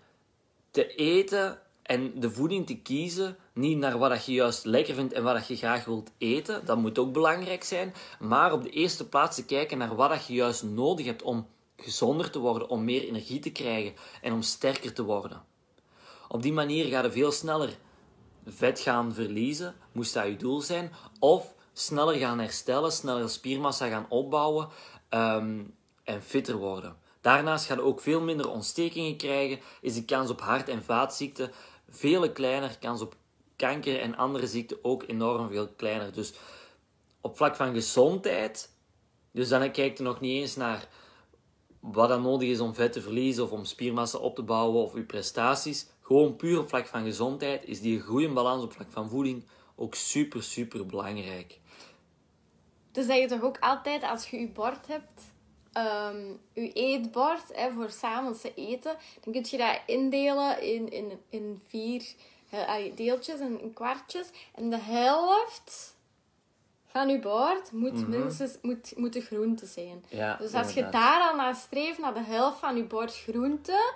te 0.71 0.95
eten 0.95 1.59
en 1.81 2.19
de 2.19 2.31
voeding 2.31 2.67
te 2.67 2.77
kiezen, 2.77 3.37
niet 3.53 3.77
naar 3.77 3.97
wat 3.97 4.25
je 4.25 4.31
juist 4.31 4.65
lekker 4.65 4.95
vindt 4.95 5.13
en 5.13 5.23
wat 5.23 5.47
je 5.47 5.55
graag 5.55 5.85
wilt 5.85 6.11
eten, 6.17 6.65
dat 6.65 6.77
moet 6.77 6.99
ook 6.99 7.13
belangrijk 7.13 7.63
zijn, 7.63 7.93
maar 8.19 8.53
op 8.53 8.63
de 8.63 8.69
eerste 8.69 9.07
plaats 9.07 9.35
te 9.35 9.45
kijken 9.45 9.77
naar 9.77 9.95
wat 9.95 10.25
je 10.25 10.33
juist 10.33 10.63
nodig 10.63 11.05
hebt 11.05 11.21
om 11.21 11.47
gezonder 11.83 12.29
te 12.29 12.39
worden, 12.39 12.69
om 12.69 12.83
meer 12.83 13.03
energie 13.03 13.39
te 13.39 13.51
krijgen 13.51 13.93
en 14.21 14.33
om 14.33 14.41
sterker 14.41 14.93
te 14.93 15.03
worden. 15.03 15.43
Op 16.27 16.41
die 16.41 16.53
manier 16.53 16.85
ga 16.85 17.03
je 17.03 17.11
veel 17.11 17.31
sneller 17.31 17.77
vet 18.45 18.79
gaan 18.79 19.13
verliezen, 19.13 19.75
moest 19.91 20.13
dat 20.13 20.25
je 20.25 20.35
doel 20.35 20.61
zijn, 20.61 20.91
of 21.19 21.53
sneller 21.73 22.15
gaan 22.15 22.39
herstellen, 22.39 22.91
sneller 22.91 23.29
spiermassa 23.29 23.87
gaan 23.87 24.05
opbouwen 24.09 24.67
um, 25.09 25.75
en 26.03 26.21
fitter 26.21 26.55
worden. 26.55 26.97
Daarnaast 27.21 27.65
ga 27.65 27.73
je 27.73 27.81
ook 27.81 28.01
veel 28.01 28.21
minder 28.21 28.49
ontstekingen 28.49 29.17
krijgen, 29.17 29.59
is 29.81 29.93
de 29.93 30.05
kans 30.05 30.29
op 30.29 30.41
hart- 30.41 30.69
en 30.69 30.83
vaatziekten 30.83 31.51
veel 31.89 32.31
kleiner, 32.31 32.77
kans 32.79 33.01
op 33.01 33.15
kanker 33.55 33.99
en 33.99 34.17
andere 34.17 34.47
ziekten 34.47 34.77
ook 34.81 35.03
enorm 35.07 35.49
veel 35.49 35.67
kleiner. 35.67 36.13
Dus 36.13 36.33
op 37.21 37.37
vlak 37.37 37.55
van 37.55 37.73
gezondheid, 37.73 38.69
dus 39.31 39.49
dan 39.49 39.71
kijk 39.71 39.97
je 39.97 40.03
nog 40.03 40.19
niet 40.19 40.41
eens 40.41 40.55
naar 40.55 40.87
wat 41.81 42.09
dan 42.09 42.21
nodig 42.21 42.49
is 42.49 42.59
om 42.59 42.73
vet 42.73 42.93
te 42.93 43.01
verliezen 43.01 43.43
of 43.43 43.51
om 43.51 43.65
spiermassa 43.65 44.17
op 44.17 44.35
te 44.35 44.43
bouwen 44.43 44.83
of 44.83 44.93
je 44.93 45.03
prestaties. 45.03 45.87
Gewoon 46.01 46.35
puur 46.35 46.59
op 46.59 46.69
vlak 46.69 46.87
van 46.87 47.03
gezondheid 47.03 47.65
is 47.65 47.81
die 47.81 47.99
goede 47.99 48.29
balans 48.29 48.63
op 48.63 48.73
vlak 48.73 48.91
van 48.91 49.09
voeding 49.09 49.43
ook 49.75 49.95
super, 49.95 50.43
super 50.43 50.85
belangrijk. 50.85 51.59
Dus 52.91 53.07
dat 53.07 53.17
je 53.17 53.27
toch 53.27 53.41
ook 53.41 53.57
altijd 53.59 54.03
als 54.03 54.29
je 54.29 54.39
je 54.39 54.47
bord 54.47 54.87
hebt, 54.87 55.21
um, 55.73 56.39
je 56.53 56.71
eetbord 56.73 57.43
hè, 57.55 57.71
voor 57.71 57.89
s'avonds 57.89 58.41
te 58.41 58.53
eten, 58.53 58.95
dan 59.21 59.33
kun 59.33 59.45
je 59.49 59.57
dat 59.57 59.79
indelen 59.85 60.61
in, 60.61 60.91
in, 60.91 61.11
in 61.29 61.61
vier 61.67 62.13
uh, 62.53 62.95
deeltjes 62.95 63.39
en 63.39 63.73
kwartjes. 63.73 64.29
En 64.55 64.69
de 64.69 64.79
helft 64.79 65.95
van 66.91 67.09
je 67.09 67.19
bord 67.19 67.71
moet 67.71 68.07
minstens 68.07 68.57
moet, 68.61 68.93
moeten 68.95 69.21
groenten 69.21 69.67
zijn. 69.67 70.03
Ja, 70.09 70.35
dus 70.35 70.53
als 70.53 70.73
je 70.73 70.89
daar 70.89 71.29
al 71.29 71.35
naar 71.35 71.55
streeft, 71.55 71.99
naar 71.99 72.13
de 72.13 72.23
helft 72.23 72.59
van 72.59 72.75
je 72.75 72.83
bord 72.83 73.15
groenten, 73.15 73.93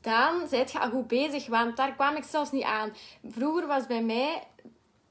dan 0.00 0.48
zijt 0.48 0.72
je 0.72 0.80
al 0.80 0.90
goed 0.90 1.06
bezig. 1.06 1.46
Want 1.46 1.76
daar 1.76 1.94
kwam 1.94 2.16
ik 2.16 2.24
zelfs 2.24 2.50
niet 2.50 2.62
aan. 2.62 2.92
Vroeger 3.28 3.66
was 3.66 3.86
bij 3.86 4.02
mij 4.02 4.42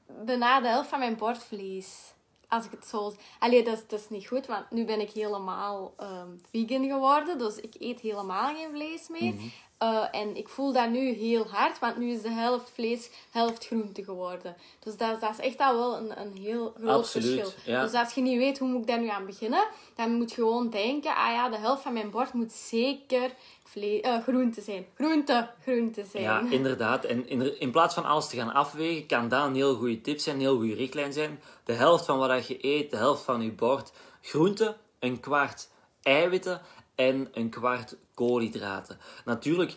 bijna 0.06 0.60
de 0.60 0.68
helft 0.68 0.88
van 0.88 0.98
mijn 0.98 1.16
bord 1.16 1.38
vlees. 1.38 2.12
Als 2.48 2.64
ik 2.64 2.70
het 2.70 2.86
zo... 2.86 3.12
Allee, 3.38 3.64
dat 3.64 3.74
is, 3.74 3.86
dat 3.86 4.00
is 4.00 4.08
niet 4.08 4.26
goed, 4.26 4.46
want 4.46 4.70
nu 4.70 4.84
ben 4.84 5.00
ik 5.00 5.10
helemaal 5.10 5.94
ehm, 5.96 6.28
vegan 6.50 6.86
geworden. 6.88 7.38
Dus 7.38 7.56
ik 7.56 7.74
eet 7.78 8.00
helemaal 8.00 8.54
geen 8.54 8.70
vlees 8.70 9.08
meer. 9.08 9.34
Mhm. 9.34 9.44
Eh, 9.78 10.04
en 10.10 10.36
ik 10.36 10.48
voel 10.48 10.72
dat 10.72 10.90
nu 10.90 11.12
heel 11.12 11.46
hard, 11.46 11.78
want 11.78 11.96
nu 11.96 12.10
is 12.10 12.22
de 12.22 12.30
helft 12.30 12.70
vlees, 12.74 13.10
helft 13.30 13.66
groente 13.66 14.04
geworden. 14.04 14.56
Dus 14.78 14.96
dat, 14.96 15.20
dat 15.20 15.30
is 15.30 15.38
echt 15.38 15.58
al 15.58 15.76
wel 15.76 15.96
een, 15.96 16.20
een 16.20 16.36
heel 16.36 16.74
groot 16.78 16.98
Absoluut, 16.98 17.40
verschil. 17.40 17.72
ja. 17.72 17.82
Dus 17.82 17.92
als 17.92 18.14
je 18.14 18.20
niet 18.20 18.38
weet 18.38 18.58
hoe 18.58 18.68
moet 18.68 18.80
ik 18.80 18.86
daar 18.86 19.00
nu 19.00 19.08
aan 19.08 19.26
beginnen, 19.26 19.66
dan 19.94 20.14
moet 20.14 20.30
je 20.30 20.34
gewoon 20.34 20.70
denken, 20.70 21.16
ah 21.16 21.32
ja, 21.32 21.48
de 21.48 21.56
helft 21.56 21.82
van 21.82 21.92
mijn 21.92 22.10
bord 22.10 22.32
moet 22.32 22.52
zeker 22.52 23.30
eh, 23.74 24.22
groente 24.22 24.60
zijn. 24.60 24.86
Groente, 24.94 25.50
groente 25.62 26.04
zijn. 26.10 26.22
Ja, 26.22 26.42
inderdaad. 26.50 27.04
En 27.04 27.28
in, 27.28 27.60
in 27.60 27.70
plaats 27.70 27.94
van 27.94 28.04
alles 28.04 28.28
te 28.28 28.36
gaan 28.36 28.52
afwegen, 28.52 29.06
kan 29.06 29.28
dat 29.28 29.44
een 29.44 29.54
heel 29.54 29.74
goede 29.74 30.00
tip 30.00 30.18
zijn, 30.18 30.34
een 30.34 30.40
heel 30.40 30.56
goede 30.56 30.74
richtlijn 30.74 31.12
zijn. 31.12 31.40
De 31.64 31.72
helft 31.72 32.04
van 32.04 32.18
wat 32.18 32.46
je 32.46 32.56
eet, 32.60 32.90
de 32.90 32.96
helft 32.96 33.22
van 33.22 33.42
je 33.42 33.52
bord 33.52 33.92
groente, 34.20 34.76
een 34.98 35.20
kwart 35.20 35.68
eiwitten 36.02 36.60
en 36.94 37.28
een 37.32 37.50
kwart 37.50 37.96
koolhydraten. 38.14 38.98
Natuurlijk, 39.24 39.74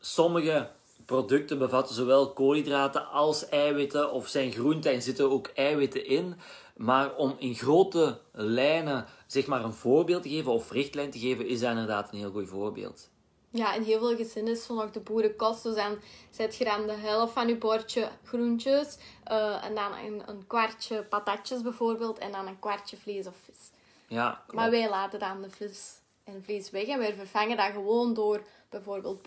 sommige 0.00 0.70
producten 1.06 1.58
bevatten 1.58 1.94
zowel 1.94 2.32
koolhydraten 2.32 3.10
als 3.10 3.48
eiwitten 3.48 4.12
of 4.12 4.28
zijn 4.28 4.52
groente 4.52 4.88
en 4.88 5.02
zitten 5.02 5.30
ook 5.30 5.46
eiwitten 5.54 6.06
in. 6.06 6.34
Maar 6.76 7.14
om 7.16 7.36
in 7.38 7.54
grote 7.54 8.18
lijnen 8.32 9.06
zeg 9.26 9.46
maar 9.46 9.64
een 9.64 9.72
voorbeeld 9.72 10.22
te 10.22 10.28
geven 10.28 10.52
of 10.52 10.70
richtlijn 10.70 11.10
te 11.10 11.18
geven, 11.18 11.46
is 11.46 11.60
dat 11.60 11.70
inderdaad 11.70 12.12
een 12.12 12.18
heel 12.18 12.30
goed 12.30 12.48
voorbeeld. 12.48 13.10
Ja, 13.50 13.74
in 13.74 13.82
heel 13.82 13.98
veel 13.98 14.16
gezinnen 14.16 14.52
is 14.52 14.68
nog 14.68 14.90
de 14.90 15.00
boerenkost. 15.00 15.62
Dus 15.62 15.74
dan 15.74 15.98
zet 16.30 16.56
je 16.56 16.64
dan 16.64 16.86
de 16.86 16.92
helft 16.92 17.32
van 17.32 17.48
je 17.48 17.56
bordje 17.56 18.08
groentjes. 18.24 18.98
eh, 19.24 19.64
en 19.64 19.74
dan 19.74 19.92
een, 19.92 20.22
een 20.26 20.46
kwartje 20.46 21.02
patatjes 21.02 21.62
bijvoorbeeld. 21.62 22.18
En 22.18 22.32
dan 22.32 22.46
een 22.46 22.58
kwartje 22.58 22.96
vlees 22.96 23.26
of 23.26 23.36
vis. 23.44 23.70
Ja, 24.06 24.30
klopt. 24.30 24.52
Maar 24.52 24.70
wij 24.70 24.88
laten 24.88 25.18
dan 25.18 25.42
de 25.42 25.50
vis 25.50 26.00
en 26.24 26.42
vlees 26.44 26.70
weg. 26.70 26.86
En 26.86 26.98
wij 26.98 27.14
vervangen 27.14 27.56
dat 27.56 27.70
gewoon 27.72 28.14
door 28.14 28.42
bijvoorbeeld 28.68 29.22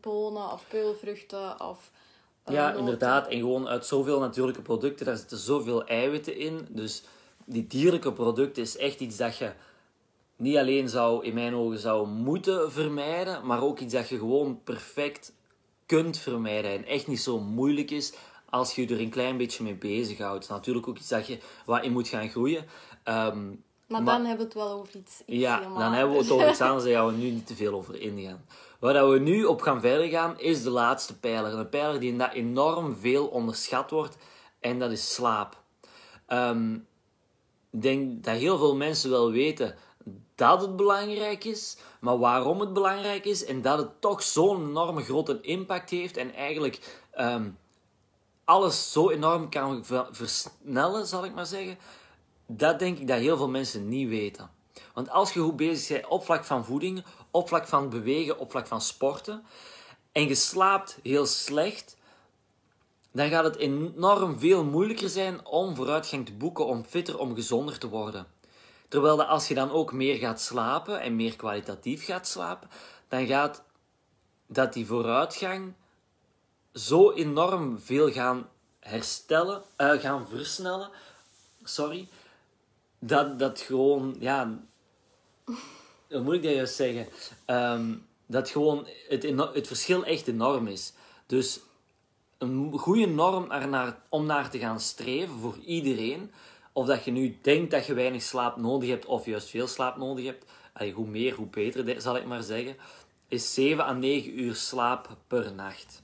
bonen 0.00 0.52
of 0.52 0.64
peulvruchten 0.68 1.60
of 1.60 1.90
eh, 2.42 2.54
Ja, 2.54 2.66
noten. 2.66 2.78
inderdaad. 2.80 3.28
En 3.28 3.38
gewoon 3.38 3.68
uit 3.68 3.86
zoveel 3.86 4.20
natuurlijke 4.20 4.62
producten, 4.62 5.06
daar 5.06 5.16
zitten 5.16 5.38
zoveel 5.38 5.86
eiwitten 5.86 6.36
in. 6.36 6.66
Dus 6.70 7.02
die 7.44 7.66
dierlijke 7.66 8.12
producten 8.12 8.62
is 8.62 8.76
echt 8.76 9.00
iets 9.00 9.16
dat 9.16 9.36
je 9.36 9.52
niet 10.36 10.56
alleen 10.56 10.88
zou, 10.88 11.24
in 11.24 11.34
mijn 11.34 11.54
ogen, 11.54 11.78
zou 11.78 12.06
moeten 12.08 12.72
vermijden, 12.72 13.46
maar 13.46 13.62
ook 13.62 13.78
iets 13.78 13.94
dat 13.94 14.08
je 14.08 14.18
gewoon 14.18 14.60
perfect 14.64 15.32
kunt 15.86 16.18
vermijden. 16.18 16.70
En 16.70 16.84
echt 16.84 17.06
niet 17.06 17.20
zo 17.20 17.40
moeilijk 17.40 17.90
is 17.90 18.14
als 18.50 18.74
je 18.74 18.82
je 18.88 18.94
er 18.94 19.00
een 19.00 19.10
klein 19.10 19.36
beetje 19.36 19.62
mee 19.62 19.74
bezighoudt. 19.74 20.48
Natuurlijk 20.48 20.88
ook 20.88 20.98
iets 20.98 21.08
dat 21.08 21.26
je 21.26 21.38
wat 21.66 21.84
in 21.84 21.92
moet 21.92 22.08
gaan 22.08 22.28
groeien. 22.28 22.64
Ehm, 23.02 23.50
Maar, 23.88 24.02
Maar- 24.02 24.16
dan 24.16 24.26
hebben 24.26 24.46
we 24.46 24.52
het 24.52 24.62
wel 24.62 24.78
over 24.78 24.96
iets, 24.96 25.22
iets 25.26 25.40
ja, 25.40 25.56
helemaal 25.58 25.78
dan 25.78 25.92
hebben 25.92 26.16
we 26.16 26.22
het 26.22 26.30
over 26.30 26.48
iets 26.48 26.60
anders, 26.60 26.84
daar 26.84 26.92
gaan 26.96 27.06
we 27.06 27.12
nu 27.12 27.30
niet 27.30 27.46
te 27.46 27.54
veel 27.56 27.74
over 27.74 28.00
ingaan. 28.00 28.44
Waar 28.78 28.92
dat 28.92 29.10
we 29.10 29.18
nu 29.18 29.44
op 29.44 29.60
gaan 29.60 29.80
verder 29.80 30.08
gaan, 30.08 30.38
is 30.40 30.62
de 30.62 30.70
laatste 30.70 31.18
pijler. 31.18 31.52
Een 31.52 31.68
pijler 31.68 32.00
die 32.00 32.10
inderdaad 32.10 32.36
enorm 32.36 32.96
veel 32.96 33.26
onderschat 33.26 33.90
wordt, 33.90 34.16
en 34.60 34.78
dat 34.78 34.90
is 34.90 35.14
slaap. 35.14 35.56
Ehm, 36.26 36.74
ik 37.70 37.82
denk 37.82 38.24
dat 38.24 38.36
heel 38.36 38.58
veel 38.58 38.76
mensen 38.76 39.10
wel 39.10 39.30
weten 39.30 39.74
dat 40.34 40.60
het 40.60 40.76
belangrijk 40.76 41.44
is, 41.44 41.76
maar 42.00 42.18
waarom 42.18 42.60
het 42.60 42.72
belangrijk 42.72 43.24
is 43.24 43.44
en 43.44 43.62
dat 43.62 43.78
het 43.78 44.00
toch 44.00 44.22
zo'n 44.22 44.68
enorme 44.68 45.02
grote 45.02 45.40
impact 45.40 45.90
heeft 45.90 46.16
en 46.16 46.34
eigenlijk 46.34 47.00
ehm, 47.10 47.50
alles 48.44 48.92
zo 48.92 49.10
enorm 49.10 49.48
kan 49.50 49.84
ver- 49.84 50.08
versnellen, 50.10 51.06
zal 51.06 51.24
ik 51.24 51.34
maar 51.34 51.46
zeggen. 51.46 51.78
Dat 52.50 52.78
denk 52.78 52.98
ik 52.98 53.08
dat 53.08 53.18
heel 53.18 53.36
veel 53.36 53.48
mensen 53.48 53.88
niet 53.88 54.08
weten. 54.08 54.50
Want 54.94 55.10
als 55.10 55.32
je 55.32 55.40
goed 55.40 55.56
bezig 55.56 55.96
bent 55.96 56.06
op 56.06 56.24
vlak 56.24 56.44
van 56.44 56.64
voeding, 56.64 57.04
op 57.30 57.48
vlak 57.48 57.66
van 57.66 57.88
bewegen, 57.88 58.38
op 58.38 58.50
vlak 58.50 58.66
van 58.66 58.80
sporten, 58.80 59.44
en 60.12 60.28
je 60.28 60.34
slaapt 60.34 60.98
heel 61.02 61.26
slecht, 61.26 61.96
dan 63.12 63.28
gaat 63.28 63.44
het 63.44 63.56
enorm 63.56 64.38
veel 64.38 64.64
moeilijker 64.64 65.08
zijn 65.08 65.46
om 65.46 65.76
vooruitgang 65.76 66.26
te 66.26 66.32
boeken, 66.32 66.66
om 66.66 66.84
fitter, 66.84 67.18
om 67.18 67.34
gezonder 67.34 67.78
te 67.78 67.88
worden. 67.88 68.26
Terwijl 68.88 69.24
als 69.24 69.48
je 69.48 69.54
dan 69.54 69.70
ook 69.70 69.92
meer 69.92 70.16
gaat 70.16 70.40
slapen 70.40 71.00
en 71.00 71.16
meer 71.16 71.36
kwalitatief 71.36 72.04
gaat 72.04 72.26
slapen, 72.26 72.68
dan 73.08 73.26
gaat 73.26 73.62
dat 74.46 74.72
die 74.72 74.86
vooruitgang 74.86 75.72
zo 76.72 77.12
enorm 77.12 77.78
veel 77.78 78.10
gaan 78.10 78.48
herstellen, 78.80 79.62
eh, 79.76 79.90
gaan 79.90 80.28
versnellen, 80.28 80.90
sorry, 81.62 82.08
dat 82.98 83.38
dat 83.38 83.60
gewoon, 83.60 84.16
ja, 84.18 84.58
hoe 86.10 86.20
moet 86.20 86.34
ik 86.34 86.42
dat 86.42 86.54
juist 86.54 86.74
zeggen? 86.74 87.06
Ehm, 87.44 87.94
dat 88.26 88.48
gewoon 88.48 88.86
het, 89.08 89.22
het 89.52 89.66
verschil 89.66 90.04
echt 90.04 90.28
enorm 90.28 90.66
is. 90.66 90.92
Dus 91.26 91.60
een 92.38 92.78
goede 92.78 93.06
norm 93.06 93.52
om 94.08 94.26
naar 94.26 94.50
te 94.50 94.58
gaan 94.58 94.80
streven 94.80 95.38
voor 95.38 95.56
iedereen. 95.64 96.30
Of 96.72 96.86
dat 96.86 97.04
je 97.04 97.10
nu 97.10 97.38
denkt 97.42 97.70
dat 97.70 97.86
je 97.86 97.94
weinig 97.94 98.22
slaap 98.22 98.56
nodig 98.56 98.88
hebt 98.88 99.06
of 99.06 99.26
juist 99.26 99.48
veel 99.48 99.66
slaap 99.66 99.96
nodig 99.96 100.24
hebt. 100.24 100.44
hoe 100.94 101.06
meer, 101.06 101.34
hoe 101.34 101.46
beter, 101.46 102.00
zal 102.00 102.16
ik 102.16 102.26
maar 102.26 102.42
zeggen. 102.42 102.76
Is 103.28 103.54
7 103.54 103.84
à 103.84 103.92
9 103.92 104.40
uur 104.40 104.54
slaap 104.54 105.16
per 105.26 105.52
nacht. 105.54 106.02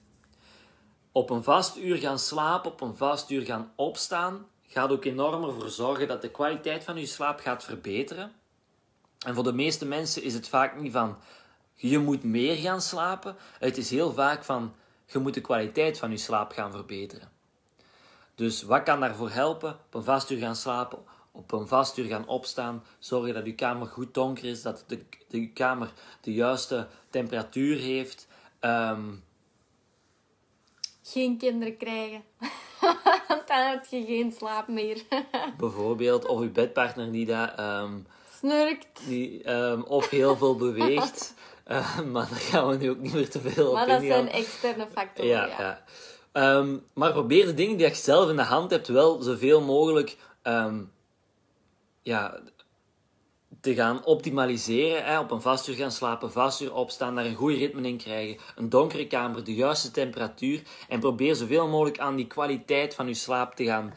Op 1.12 1.30
een 1.30 1.42
vast 1.42 1.76
uur 1.76 1.96
gaan 1.96 2.18
slapen, 2.18 2.70
op 2.70 2.80
een 2.80 2.96
vast 2.96 3.30
uur 3.30 3.42
gaan 3.42 3.72
opstaan, 3.76 4.46
gaat 4.68 4.90
ook 4.90 5.04
enorm 5.04 5.44
ervoor 5.44 5.68
zorgen 5.68 6.08
dat 6.08 6.22
de 6.22 6.30
kwaliteit 6.30 6.84
van 6.84 6.98
je 6.98 7.06
slaap 7.06 7.40
gaat 7.40 7.64
verbeteren. 7.64 8.32
En 9.26 9.34
voor 9.34 9.44
de 9.44 9.52
meeste 9.52 9.86
mensen 9.86 10.22
is 10.22 10.34
het 10.34 10.48
vaak 10.48 10.80
niet 10.80 10.92
van 10.92 11.16
je 11.74 11.98
moet 11.98 12.22
meer 12.22 12.56
gaan 12.56 12.80
slapen. 12.80 13.36
Het 13.58 13.76
is 13.76 13.90
heel 13.90 14.12
vaak 14.12 14.44
van 14.44 14.74
je 15.06 15.18
moet 15.18 15.34
de 15.34 15.40
kwaliteit 15.40 15.98
van 15.98 16.10
je 16.10 16.16
slaap 16.16 16.52
gaan 16.52 16.72
verbeteren. 16.72 17.32
Dus 18.34 18.62
wat 18.62 18.82
kan 18.82 19.00
daarvoor 19.00 19.30
helpen? 19.30 19.70
Op 19.70 19.94
een 19.94 20.04
vast 20.04 20.30
uur 20.30 20.38
gaan 20.38 20.56
slapen, 20.56 20.98
op 21.32 21.52
een 21.52 21.68
vast 21.68 21.96
uur 21.96 22.06
gaan 22.06 22.26
opstaan. 22.26 22.84
Zorgen 22.98 23.34
dat 23.34 23.46
je 23.46 23.54
kamer 23.54 23.86
goed 23.86 24.14
donker 24.14 24.44
is, 24.44 24.62
dat 24.62 24.84
de, 24.86 25.04
de 25.28 25.52
kamer 25.52 25.92
de 26.20 26.32
juiste 26.32 26.88
temperatuur 27.10 27.78
heeft. 27.78 28.26
Ehm, 28.60 29.12
Geen 31.02 31.38
kinderen 31.38 31.76
krijgen. 31.76 32.24
Dan 33.54 33.66
heb 33.66 33.84
je 33.84 34.04
geen 34.04 34.32
slaap 34.32 34.68
meer. 34.68 35.02
bijvoorbeeld, 35.58 36.26
of 36.26 36.40
je 36.40 36.48
bedpartner 36.48 37.12
die 37.12 37.26
dat, 37.26 37.50
ehm, 37.56 37.92
Snurkt. 38.38 39.00
die, 39.06 39.42
ehm, 39.42 39.80
of 39.80 40.10
heel 40.10 40.36
veel 40.36 40.56
beweegt. 40.56 41.34
Eh, 41.64 42.00
maar 42.00 42.28
daar 42.28 42.38
gaan 42.38 42.68
we 42.68 42.76
nu 42.76 42.90
ook 42.90 42.98
niet 42.98 43.12
meer 43.14 43.30
te 43.30 43.40
veel 43.40 43.68
op 43.68 43.74
Maar 43.74 43.86
dat 43.86 44.02
ingaan. 44.02 44.16
zijn 44.28 44.30
externe 44.32 44.86
factoren. 44.92 45.30
Ja, 45.30 45.46
Ja, 45.46 45.58
ja. 45.58 45.84
Ehm, 46.32 46.76
maar 46.94 47.12
probeer 47.12 47.46
de 47.46 47.54
dingen 47.54 47.76
die 47.76 47.88
je 47.88 47.94
zelf 47.94 48.30
in 48.30 48.36
de 48.36 48.42
hand 48.42 48.70
hebt 48.70 48.88
wel 48.88 49.22
zoveel 49.22 49.60
mogelijk 49.60 50.16
ja, 52.02 52.40
te 53.64 53.74
gaan 53.74 54.04
optimaliseren. 54.04 55.04
Hè? 55.04 55.18
Op 55.18 55.30
een 55.30 55.40
vast 55.40 55.68
uur 55.68 55.74
gaan 55.74 55.90
slapen, 55.90 56.32
vast 56.32 56.60
uur 56.60 56.74
opstaan, 56.74 57.14
daar 57.14 57.24
een 57.24 57.34
goed 57.34 57.52
ritme 57.52 57.88
in 57.88 57.96
krijgen. 57.96 58.36
Een 58.56 58.68
donkere 58.68 59.06
kamer, 59.06 59.44
de 59.44 59.54
juiste 59.54 59.90
temperatuur. 59.90 60.62
En 60.88 61.00
probeer 61.00 61.34
zoveel 61.34 61.68
mogelijk 61.68 61.98
aan 61.98 62.16
die 62.16 62.26
kwaliteit 62.26 62.94
van 62.94 63.06
je 63.06 63.14
slaap 63.14 63.54
te 63.54 63.64
gaan 63.64 63.94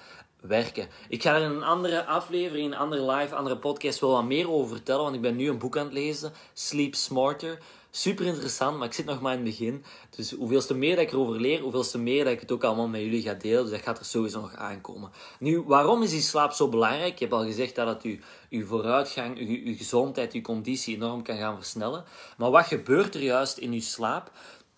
werken. 0.48 0.88
Ik 1.10 1.22
ga 1.22 1.36
er 1.36 1.42
in 1.42 1.52
een 1.52 1.64
andere 1.64 2.06
aflevering, 2.06 2.66
in 2.66 2.72
een 2.72 2.78
andere 2.78 3.12
live, 3.12 3.36
andere 3.36 3.58
podcast 3.58 4.00
wel 4.00 4.12
wat 4.12 4.24
meer 4.24 4.52
over 4.52 4.76
vertellen. 4.76 5.04
Want 5.04 5.16
ik 5.16 5.22
ben 5.22 5.36
nu 5.36 5.50
een 5.50 5.58
boek 5.58 5.78
aan 5.78 5.86
het 5.86 5.94
lezen, 5.94 6.34
Sleep 6.54 6.96
Smarter. 6.96 7.58
Super 7.92 8.26
interessant, 8.26 8.78
maar 8.78 8.88
ik 8.88 8.94
zit 8.94 9.06
nog 9.06 9.22
maar 9.22 9.34
in 9.34 9.40
het 9.40 9.50
begin. 9.50 9.84
Dus 10.10 10.32
hoeveelste 10.32 10.74
meer 10.74 10.96
dat 10.96 11.06
ik 11.06 11.12
erover 11.12 11.42
leer, 11.42 11.60
hoeveelste 11.62 11.98
meer 11.98 12.24
dat 12.24 12.34
ik 12.34 12.40
het 12.40 12.52
ook 12.52 12.64
allemaal 12.64 12.88
met 12.88 13.02
jullie 13.02 13.22
ga 13.22 13.34
delen. 13.34 13.62
Dus 13.62 13.72
dat 13.72 13.82
gaat 13.82 14.00
er 14.00 14.06
sowieso 14.06 14.42
nog 14.42 14.56
aankomen. 14.56 15.12
Nu, 15.40 15.62
waarom 15.62 16.04
is 16.04 16.10
die 16.10 16.22
slaap 16.22 16.52
zo 16.52 16.70
belangrijk? 16.70 17.14
Ik 17.14 17.20
heb 17.20 17.34
al 17.34 17.44
gezegd 17.44 17.76
dat 17.76 17.88
het 17.88 18.04
je, 18.04 18.20
je 18.50 18.66
vooruitgang, 18.66 19.40
je, 19.40 19.66
je 19.66 19.76
gezondheid, 19.76 20.34
je 20.34 20.42
conditie 20.42 20.96
enorm 20.96 21.24
kan 21.24 21.38
gaan 21.38 21.56
versnellen. 21.56 22.06
Maar 22.38 22.52
wat 22.52 22.66
gebeurt 22.66 23.16
er 23.16 23.22
juist 23.22 23.58
in 23.58 23.74
je 23.74 23.82
slaap? 23.82 24.32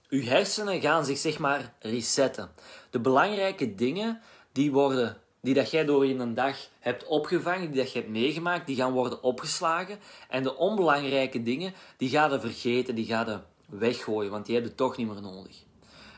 Uw 0.09 0.23
hersenen 0.23 0.81
gaan 0.81 1.05
zich 1.05 1.17
zeg 1.17 1.39
maar 1.39 1.73
resetten. 1.79 2.51
De 2.89 2.99
belangrijke 2.99 3.75
dingen 3.75 4.21
die 4.51 4.71
worden 4.71 5.17
die 5.41 5.53
dat 5.53 5.71
jij 5.71 5.85
door 5.85 6.05
in 6.05 6.19
een 6.19 6.33
dag 6.33 6.57
hebt 6.79 7.05
opgevangen, 7.05 7.71
die 7.71 7.81
dat 7.81 7.91
je 7.91 7.99
hebt 7.99 8.11
meegemaakt, 8.11 8.67
die 8.67 8.75
gaan 8.75 8.91
worden 8.91 9.23
opgeslagen. 9.23 9.99
En 10.29 10.43
de 10.43 10.55
onbelangrijke 10.55 11.43
dingen, 11.43 11.73
die 11.97 12.09
gaan 12.09 12.31
je 12.31 12.39
vergeten, 12.39 12.95
die 12.95 13.05
gaan 13.05 13.25
je 13.25 13.39
weggooien, 13.77 14.31
want 14.31 14.45
die 14.45 14.55
heb 14.55 14.63
je 14.63 14.75
toch 14.75 14.97
niet 14.97 15.07
meer 15.07 15.21
nodig. 15.21 15.63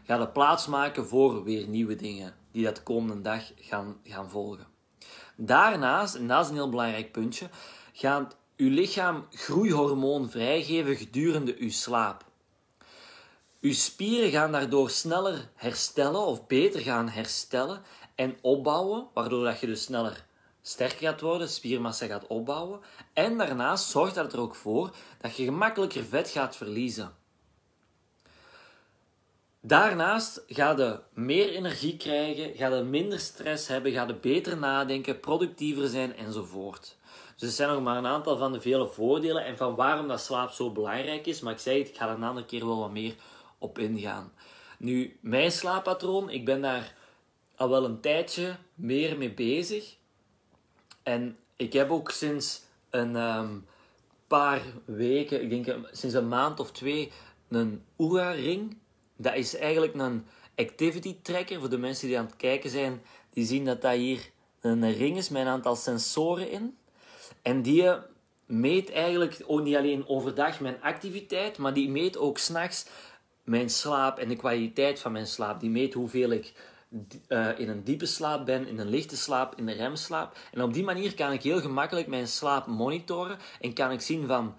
Ga 0.05 0.15
je 0.15 0.27
plaats 0.27 0.67
maken 0.67 1.07
voor 1.07 1.43
weer 1.43 1.67
nieuwe 1.67 1.95
dingen, 1.95 2.35
die 2.51 2.63
dat 2.63 2.75
de 2.75 2.83
komende 2.83 3.21
dag 3.21 3.51
gaan, 3.55 3.97
gaan 4.03 4.29
volgen. 4.29 4.67
Daarnaast, 5.35 6.15
en 6.15 6.27
dat 6.27 6.43
is 6.43 6.49
een 6.49 6.55
heel 6.55 6.69
belangrijk 6.69 7.11
puntje, 7.11 7.49
gaat 7.93 8.37
uw 8.57 8.69
lichaam 8.69 9.25
groeihormoon 9.29 10.29
vrijgeven 10.29 10.95
gedurende 10.95 11.55
uw 11.57 11.71
slaap. 11.71 12.25
Uw 13.61 13.73
spieren 13.73 14.29
gaan 14.29 14.51
daardoor 14.51 14.89
sneller 14.89 15.49
herstellen 15.55 16.25
of 16.25 16.47
beter 16.47 16.81
gaan 16.81 17.09
herstellen 17.09 17.81
en 18.21 18.37
opbouwen, 18.41 19.07
waardoor 19.13 19.43
dat 19.43 19.59
je 19.59 19.67
dus 19.67 19.83
sneller 19.83 20.25
sterker 20.61 21.07
gaat 21.07 21.21
worden, 21.21 21.49
spiermassa 21.49 22.05
gaat 22.05 22.27
opbouwen. 22.27 22.79
En 23.13 23.37
daarnaast 23.37 23.89
zorgt 23.89 24.15
dat 24.15 24.33
er 24.33 24.39
ook 24.39 24.55
voor 24.55 24.95
dat 25.21 25.35
je 25.35 25.43
gemakkelijker 25.43 26.03
vet 26.03 26.29
gaat 26.29 26.55
verliezen. 26.55 27.15
Daarnaast 29.61 30.43
ga 30.47 30.71
je 30.77 30.99
meer 31.13 31.49
energie 31.49 31.97
krijgen, 31.97 32.55
ga 32.55 32.75
je 32.75 32.83
minder 32.83 33.19
stress 33.19 33.67
hebben, 33.67 33.91
ga 33.91 34.07
je 34.07 34.15
beter 34.15 34.57
nadenken, 34.57 35.19
productiever 35.19 35.87
zijn 35.87 36.15
enzovoort. 36.15 36.97
Dus 37.37 37.49
er 37.49 37.55
zijn 37.55 37.69
nog 37.69 37.83
maar 37.83 37.97
een 37.97 38.05
aantal 38.05 38.37
van 38.37 38.51
de 38.51 38.61
vele 38.61 38.87
voordelen 38.87 39.45
en 39.45 39.57
van 39.57 39.75
waarom 39.75 40.07
dat 40.07 40.21
slaap 40.21 40.51
zo 40.51 40.71
belangrijk 40.71 41.25
is. 41.27 41.41
Maar 41.41 41.53
ik 41.53 41.59
zei 41.59 41.79
het, 41.79 41.87
ik 41.87 41.97
ga 41.97 42.07
er 42.07 42.15
een 42.15 42.23
andere 42.23 42.45
keer 42.45 42.65
wel 42.65 42.79
wat 42.79 42.91
meer 42.91 43.15
op 43.57 43.79
ingaan. 43.79 44.33
Nu, 44.77 45.17
mijn 45.21 45.51
slaappatroon, 45.51 46.29
ik 46.29 46.45
ben 46.45 46.61
daar 46.61 46.99
al 47.61 47.69
wel 47.69 47.85
een 47.85 47.99
tijdje 47.99 48.55
meer 48.75 49.17
mee 49.17 49.33
bezig. 49.33 49.95
En 51.03 51.37
ik 51.55 51.73
heb 51.73 51.91
ook 51.91 52.11
sinds 52.11 52.61
een 52.89 53.15
ehm, 53.15 53.57
paar 54.27 54.61
weken, 54.85 55.41
ik 55.41 55.49
denk 55.49 55.87
sinds 55.91 56.15
een 56.15 56.27
maand 56.27 56.59
of 56.59 56.71
twee, 56.71 57.11
een 57.47 57.83
Oura-ring. 57.97 58.77
Dat 59.15 59.35
is 59.35 59.55
eigenlijk 59.55 59.93
een 59.93 60.25
activity 60.55 61.15
tracker. 61.21 61.59
Voor 61.59 61.69
de 61.69 61.77
mensen 61.77 62.07
die 62.07 62.17
aan 62.17 62.25
het 62.25 62.35
kijken 62.35 62.69
zijn, 62.69 63.01
die 63.33 63.45
zien 63.45 63.65
dat 63.65 63.81
dat 63.81 63.93
hier 63.93 64.29
een 64.61 64.93
ring 64.93 65.17
is 65.17 65.29
met 65.29 65.41
een 65.41 65.47
aantal 65.47 65.75
sensoren 65.75 66.51
in. 66.51 66.77
En 67.41 67.61
die 67.61 67.89
meet 68.45 68.91
eigenlijk 68.91 69.43
ook 69.47 69.61
niet 69.61 69.75
alleen 69.75 70.07
overdag 70.07 70.59
mijn 70.59 70.81
activiteit, 70.81 71.57
maar 71.57 71.73
die 71.73 71.89
meet 71.89 72.17
ook 72.17 72.37
s'nachts 72.37 72.85
mijn 73.43 73.69
slaap 73.69 74.17
en 74.17 74.27
de 74.27 74.35
kwaliteit 74.35 74.99
van 74.99 75.11
mijn 75.11 75.27
slaap. 75.27 75.59
Die 75.59 75.69
meet 75.69 75.93
hoeveel 75.93 76.31
ik 76.31 76.53
uh, 77.27 77.59
in 77.59 77.69
een 77.69 77.83
diepe 77.83 78.05
slaap 78.05 78.45
ben, 78.45 78.67
in 78.67 78.79
een 78.79 78.89
lichte 78.89 79.17
slaap, 79.17 79.55
in 79.55 79.67
een 79.67 79.75
remslaap. 79.75 80.37
En 80.51 80.61
op 80.61 80.73
die 80.73 80.83
manier 80.83 81.15
kan 81.15 81.31
ik 81.31 81.43
heel 81.43 81.61
gemakkelijk 81.61 82.07
mijn 82.07 82.27
slaap 82.27 82.67
monitoren 82.67 83.37
en 83.59 83.73
kan 83.73 83.91
ik 83.91 84.01
zien 84.01 84.27
van 84.27 84.55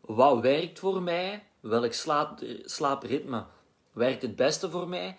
wat 0.00 0.40
werkt 0.40 0.78
voor 0.78 1.02
mij, 1.02 1.42
welk 1.60 1.92
slaap, 1.92 2.38
slaapritme 2.64 3.44
werkt 3.92 4.22
het 4.22 4.36
beste 4.36 4.70
voor 4.70 4.88
mij. 4.88 5.16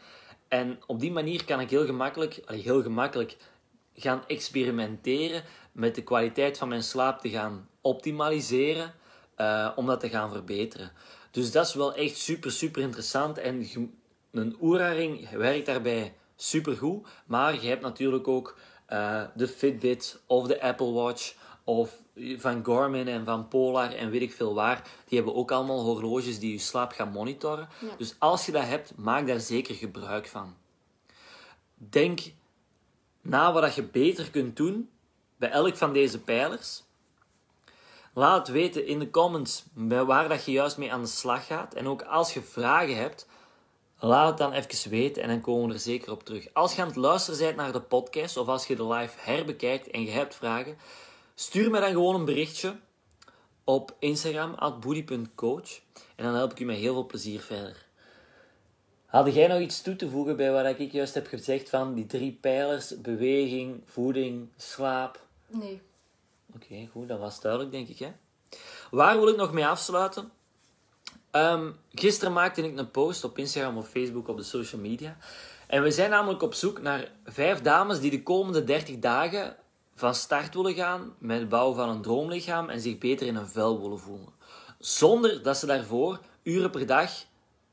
En 0.48 0.80
op 0.88 1.00
die 1.00 1.12
manier 1.12 1.46
kan 1.46 1.60
ik 1.60 1.70
heel 1.70 1.86
gemakkelijk, 1.86 2.40
heel 2.46 2.82
gemakkelijk 2.82 3.38
gaan 3.96 4.28
experimenteren 4.28 5.44
met 5.72 5.96
de 5.96 6.04
kwaliteit 6.04 6.58
van 6.58 6.68
mijn 6.68 6.84
slaap 6.84 7.20
te 7.20 7.30
gaan 7.30 7.70
optimaliseren, 7.82 8.94
uh, 9.38 9.70
om 9.76 9.86
dat 9.86 10.00
te 10.00 10.10
gaan 10.10 10.32
verbeteren. 10.32 10.92
Dus 11.32 11.52
dat 11.52 11.68
is 11.68 11.74
wel 11.74 11.94
echt 11.94 12.18
super, 12.18 12.52
super 12.52 12.82
interessant. 12.82 13.38
En 13.38 13.68
een 14.32 14.58
Oura-ring 14.62 15.30
werkt 15.30 15.66
daarbij 15.66 16.14
super 16.44 16.78
goed. 16.78 17.08
Maar 17.26 17.54
je 17.62 17.68
hebt 17.68 17.82
natuurlijk 17.82 18.28
ook 18.28 18.58
uh, 18.90 19.24
de 19.36 19.48
Fitbit 19.48 20.22
of 20.26 20.48
de 20.48 20.62
Apple 20.62 20.92
Watch 20.92 21.34
of 21.64 22.02
van 22.38 22.66
Garmin 22.66 23.08
en 23.08 23.26
van 23.26 23.48
Polar 23.48 23.92
en 23.92 24.10
weet 24.10 24.22
ik 24.22 24.34
veel 24.34 24.54
waar. 24.54 24.88
Die 25.08 25.18
hebben 25.18 25.36
ook 25.36 25.52
allemaal 25.52 25.84
horloges 25.84 26.40
die 26.40 26.52
je 26.52 26.60
slaap 26.60 26.92
gaan 26.92 27.12
monitoren. 27.12 27.68
Dus 27.98 28.16
als 28.20 28.46
je 28.46 28.52
dat 28.52 28.64
hebt, 28.64 28.94
maak 28.96 29.28
daar 29.28 29.40
zeker 29.40 29.76
gebruik 29.76 30.28
van. 30.28 30.56
Denk 31.76 32.20
na 33.22 33.54
wat 33.54 33.76
je 33.76 33.84
beter 33.84 34.32
kunt 34.32 34.56
doen 34.56 34.90
bij 35.38 35.50
elk 35.50 35.78
van 35.78 35.94
deze 35.94 36.20
pijlers. 36.20 36.84
Laat 38.14 38.48
weten 38.48 38.88
in 38.88 39.00
de 39.00 39.10
comments 39.10 39.64
waar 40.06 40.30
dat 40.30 40.46
je 40.46 40.52
juist 40.52 40.78
mee 40.78 40.94
aan 40.94 41.02
de 41.02 41.08
slag 41.08 41.46
gaat. 41.46 41.74
En 41.74 41.88
ook 41.88 42.02
als 42.02 42.34
je 42.34 42.42
vragen 42.42 42.98
hebt, 42.98 43.28
laat 44.04 44.28
het 44.28 44.38
dan 44.38 44.54
even 44.54 44.90
weten 44.90 45.24
en 45.24 45.30
dan 45.30 45.42
komen 45.42 45.68
we 45.68 45.74
er 45.74 45.80
zeker 45.80 46.12
op 46.12 46.24
terug. 46.24 46.54
Als 46.54 46.76
je 46.76 46.82
aan 46.82 46.88
het 46.88 46.96
luisteren 46.96 47.40
bent 47.40 47.56
naar 47.56 47.72
de 47.72 47.82
podcast 47.82 48.38
of 48.38 48.48
als 48.48 48.68
je 48.68 48.76
de 48.76 48.88
live 48.88 49.18
herbekijkt 49.20 49.88
en 49.88 50.02
je 50.02 50.12
hebt 50.12 50.36
vragen, 50.36 50.78
stuur 51.36 51.72
me 51.72 51.80
dan 51.80 51.92
gewoon 51.92 52.16
een 52.16 52.26
berichtje 52.26 52.76
op 53.64 53.96
Instagram, 54.00 54.80
@boody.coach 54.80 55.80
En 56.16 56.24
dan 56.24 56.34
help 56.34 56.52
ik 56.52 56.60
u 56.60 56.66
met 56.66 56.78
heel 56.78 56.94
veel 56.94 57.06
plezier 57.06 57.40
verder. 57.40 57.86
Had 59.06 59.34
jij 59.34 59.48
nog 59.48 59.60
iets 59.60 59.82
toe 59.82 59.96
te 59.96 60.10
voegen 60.10 60.36
bij 60.36 60.52
wat 60.52 60.80
ik 60.80 60.92
juist 60.92 61.14
heb 61.14 61.28
gezegd 61.28 61.70
van 61.70 61.94
die 61.94 62.06
drie 62.06 62.38
pijlers, 62.42 63.02
beweging, 63.02 63.82
voeding, 63.86 64.50
slaap? 64.58 65.26
Nee. 65.48 65.82
Oké, 66.56 66.88
goed, 66.92 67.08
dat 67.08 67.20
was 67.20 67.42
duidelijk, 67.42 67.72
denk 67.72 67.88
ik. 67.88 68.00
Hè? 68.00 68.12
Waar 68.92 69.18
wil 69.18 69.28
ik 69.28 69.36
nog 69.36 69.54
mee 69.54 69.66
afsluiten? 69.66 70.32
Um, 71.36 71.76
gisteren 71.94 72.34
maakte 72.34 72.64
ik 72.64 72.78
een 72.78 72.92
post 72.92 73.24
op 73.24 73.38
Instagram 73.38 73.78
of 73.78 73.90
Facebook 73.90 74.28
op 74.28 74.38
de 74.38 74.44
social 74.44 74.82
media. 74.82 75.18
En 75.68 75.84
we 75.84 75.92
zijn 75.92 76.10
namelijk 76.10 76.42
op 76.42 76.54
zoek 76.54 76.82
naar 76.82 77.12
vijf 77.26 77.62
dames 77.62 78.00
die 78.00 78.12
de 78.12 78.24
komende 78.24 78.64
30 78.64 79.00
dagen 79.00 79.56
van 79.96 80.16
start 80.16 80.54
willen 80.54 80.74
gaan 80.74 81.14
met 81.18 81.40
het 81.40 81.50
bouwen 81.50 81.76
van 81.76 81.90
een 81.90 82.02
droomlichaam 82.02 82.70
en 82.70 82.80
zich 82.80 82.98
beter 82.98 83.28
in 83.28 83.36
een 83.36 83.48
vel 83.48 83.82
willen 83.82 84.00
voelen. 84.00 84.34
Zonder 84.80 85.44
dat 85.44 85.58
ze 85.58 85.66
daarvoor 85.66 86.20
uren 86.44 86.70
per 86.70 86.86
dag 86.86 87.12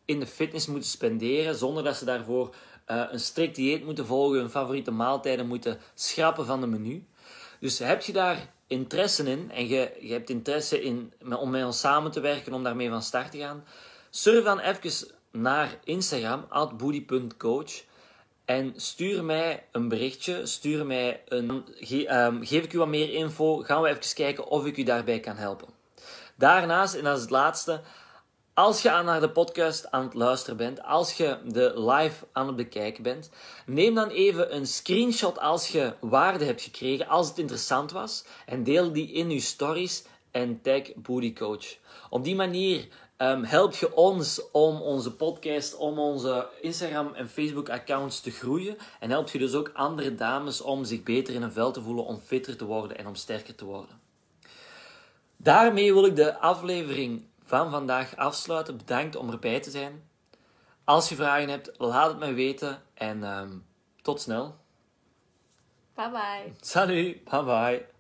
in 0.05 0.21
de 0.21 0.27
fitness 0.27 0.67
moeten 0.67 0.91
spenderen, 0.91 1.55
zonder 1.55 1.85
dat 1.85 1.97
ze 1.97 2.05
daarvoor 2.05 2.55
uh, 2.87 3.05
een 3.11 3.21
strikt 3.21 3.57
dieet 3.57 3.85
moeten 3.85 4.07
volgen, 4.07 4.39
hun 4.39 4.51
favoriete 4.51 4.91
maaltijden 4.91 5.47
moeten 5.47 5.79
schrappen 5.95 6.47
van 6.47 6.61
de 6.61 6.67
menu. 6.67 7.07
Dus 7.61 7.79
heb 7.79 8.03
je 8.03 8.13
daar 8.13 8.53
interesse 8.71 9.31
in 9.31 9.51
en 9.51 9.69
je, 9.69 9.93
je 10.01 10.13
hebt 10.13 10.31
interesse 10.31 10.83
in, 10.83 11.13
om 11.39 11.51
met 11.51 11.65
ons 11.65 11.81
samen 11.81 12.11
te 12.11 12.21
werken, 12.21 12.53
om 12.53 12.63
daarmee 12.63 12.89
van 12.89 13.03
start 13.03 13.31
te 13.31 13.39
gaan, 13.39 13.65
surf 14.11 14.45
dan 14.45 14.59
even 14.59 15.09
naar 15.31 15.79
Instagram, 15.85 16.47
boody.coach. 16.77 17.83
En 18.45 18.73
stuur 18.77 19.25
mij 19.25 19.67
een 19.73 19.89
berichtje, 19.89 20.47
stuur 20.47 20.87
mij 20.87 21.23
een, 21.29 21.65
ehm, 22.07 22.43
geef 22.43 22.65
ik 22.65 22.73
u 22.73 22.79
wat 22.79 22.89
meer 22.89 23.13
info, 23.13 23.57
gaan 23.57 23.83
we 23.83 23.89
even 23.89 24.15
kijken 24.15 24.47
of 24.47 24.67
ik 24.67 24.77
u 24.77 24.83
daarbij 24.83 25.21
kan 25.21 25.37
helpen. 25.37 25.69
Daarnaast, 26.35 26.95
en 26.95 27.05
dat 27.05 27.17
is 27.17 27.23
het 27.23 27.31
laatste, 27.31 27.81
als 28.61 28.83
je 28.83 29.03
naar 29.05 29.21
de 29.21 29.31
podcast 29.31 29.91
aan 29.91 30.05
het 30.05 30.15
luisteren 30.15 30.57
bent, 30.57 30.83
als 30.83 31.17
je 31.17 31.39
de 31.45 31.81
live 31.81 32.27
aan 32.33 32.47
het 32.47 32.57
bekijken 32.57 33.03
bent, 33.03 33.31
neem 33.67 33.95
dan 33.95 34.09
even 34.09 34.55
een 34.55 34.67
screenshot 34.67 35.39
als 35.39 35.69
je 35.69 35.93
waarde 36.01 36.45
hebt 36.45 36.63
gekregen, 36.63 37.09
als 37.09 37.29
het 37.29 37.39
interessant 37.39 37.93
was, 37.93 38.25
en 38.47 38.65
deel 38.65 38.93
die 38.93 39.13
in 39.13 39.31
je 39.31 39.41
stories 39.41 40.05
en 40.31 40.61
tag 40.63 40.83
Booty 40.95 41.33
Coach. 41.33 41.77
Op 42.11 42.25
die 42.25 42.35
manier 42.35 42.89
um, 43.19 43.45
help 43.45 43.75
je 43.75 43.97
ons 43.97 44.51
om 44.53 44.81
onze 44.81 45.13
podcast, 45.13 45.77
om 45.77 45.99
onze 45.99 46.49
Instagram 46.61 47.15
en 47.15 47.29
Facebook 47.29 47.69
accounts 47.69 48.21
te 48.21 48.31
groeien. 48.31 48.77
En 48.99 49.11
help 49.11 49.29
je 49.29 49.39
dus 49.39 49.55
ook 49.55 49.71
andere 49.75 50.15
dames 50.15 50.61
om 50.61 50.85
zich 50.85 51.03
beter 51.03 51.35
in 51.35 51.43
een 51.43 51.53
vel 51.53 51.71
te 51.71 51.83
voelen, 51.83 52.05
om 52.05 52.21
fitter 52.25 52.57
te 52.57 52.65
worden 52.65 52.99
en 52.99 53.07
om 53.07 53.15
sterker 53.15 53.55
te 53.55 53.65
worden. 53.65 54.01
Daarmee 55.37 55.93
wil 55.93 56.05
ik 56.05 56.17
de 56.17 56.39
aflevering 56.39 57.29
van 57.51 57.71
vandaag 57.71 58.17
afsluiten. 58.17 58.77
Bedankt 58.77 59.17
om 59.17 59.31
erbij 59.31 59.61
te 59.61 59.71
zijn. 59.71 60.09
Als 60.85 61.09
je 61.09 61.15
vragen 61.15 61.49
hebt, 61.49 61.71
laat 61.79 62.09
het 62.09 62.19
mij 62.19 62.35
weten 62.35 62.83
en 62.95 63.23
um, 63.23 63.67
tot 64.03 64.21
snel. 64.21 64.57
Bye 65.95 66.11
bye. 66.11 66.53
Salut, 66.61 67.25
bye 67.25 67.45
bye. 67.45 68.00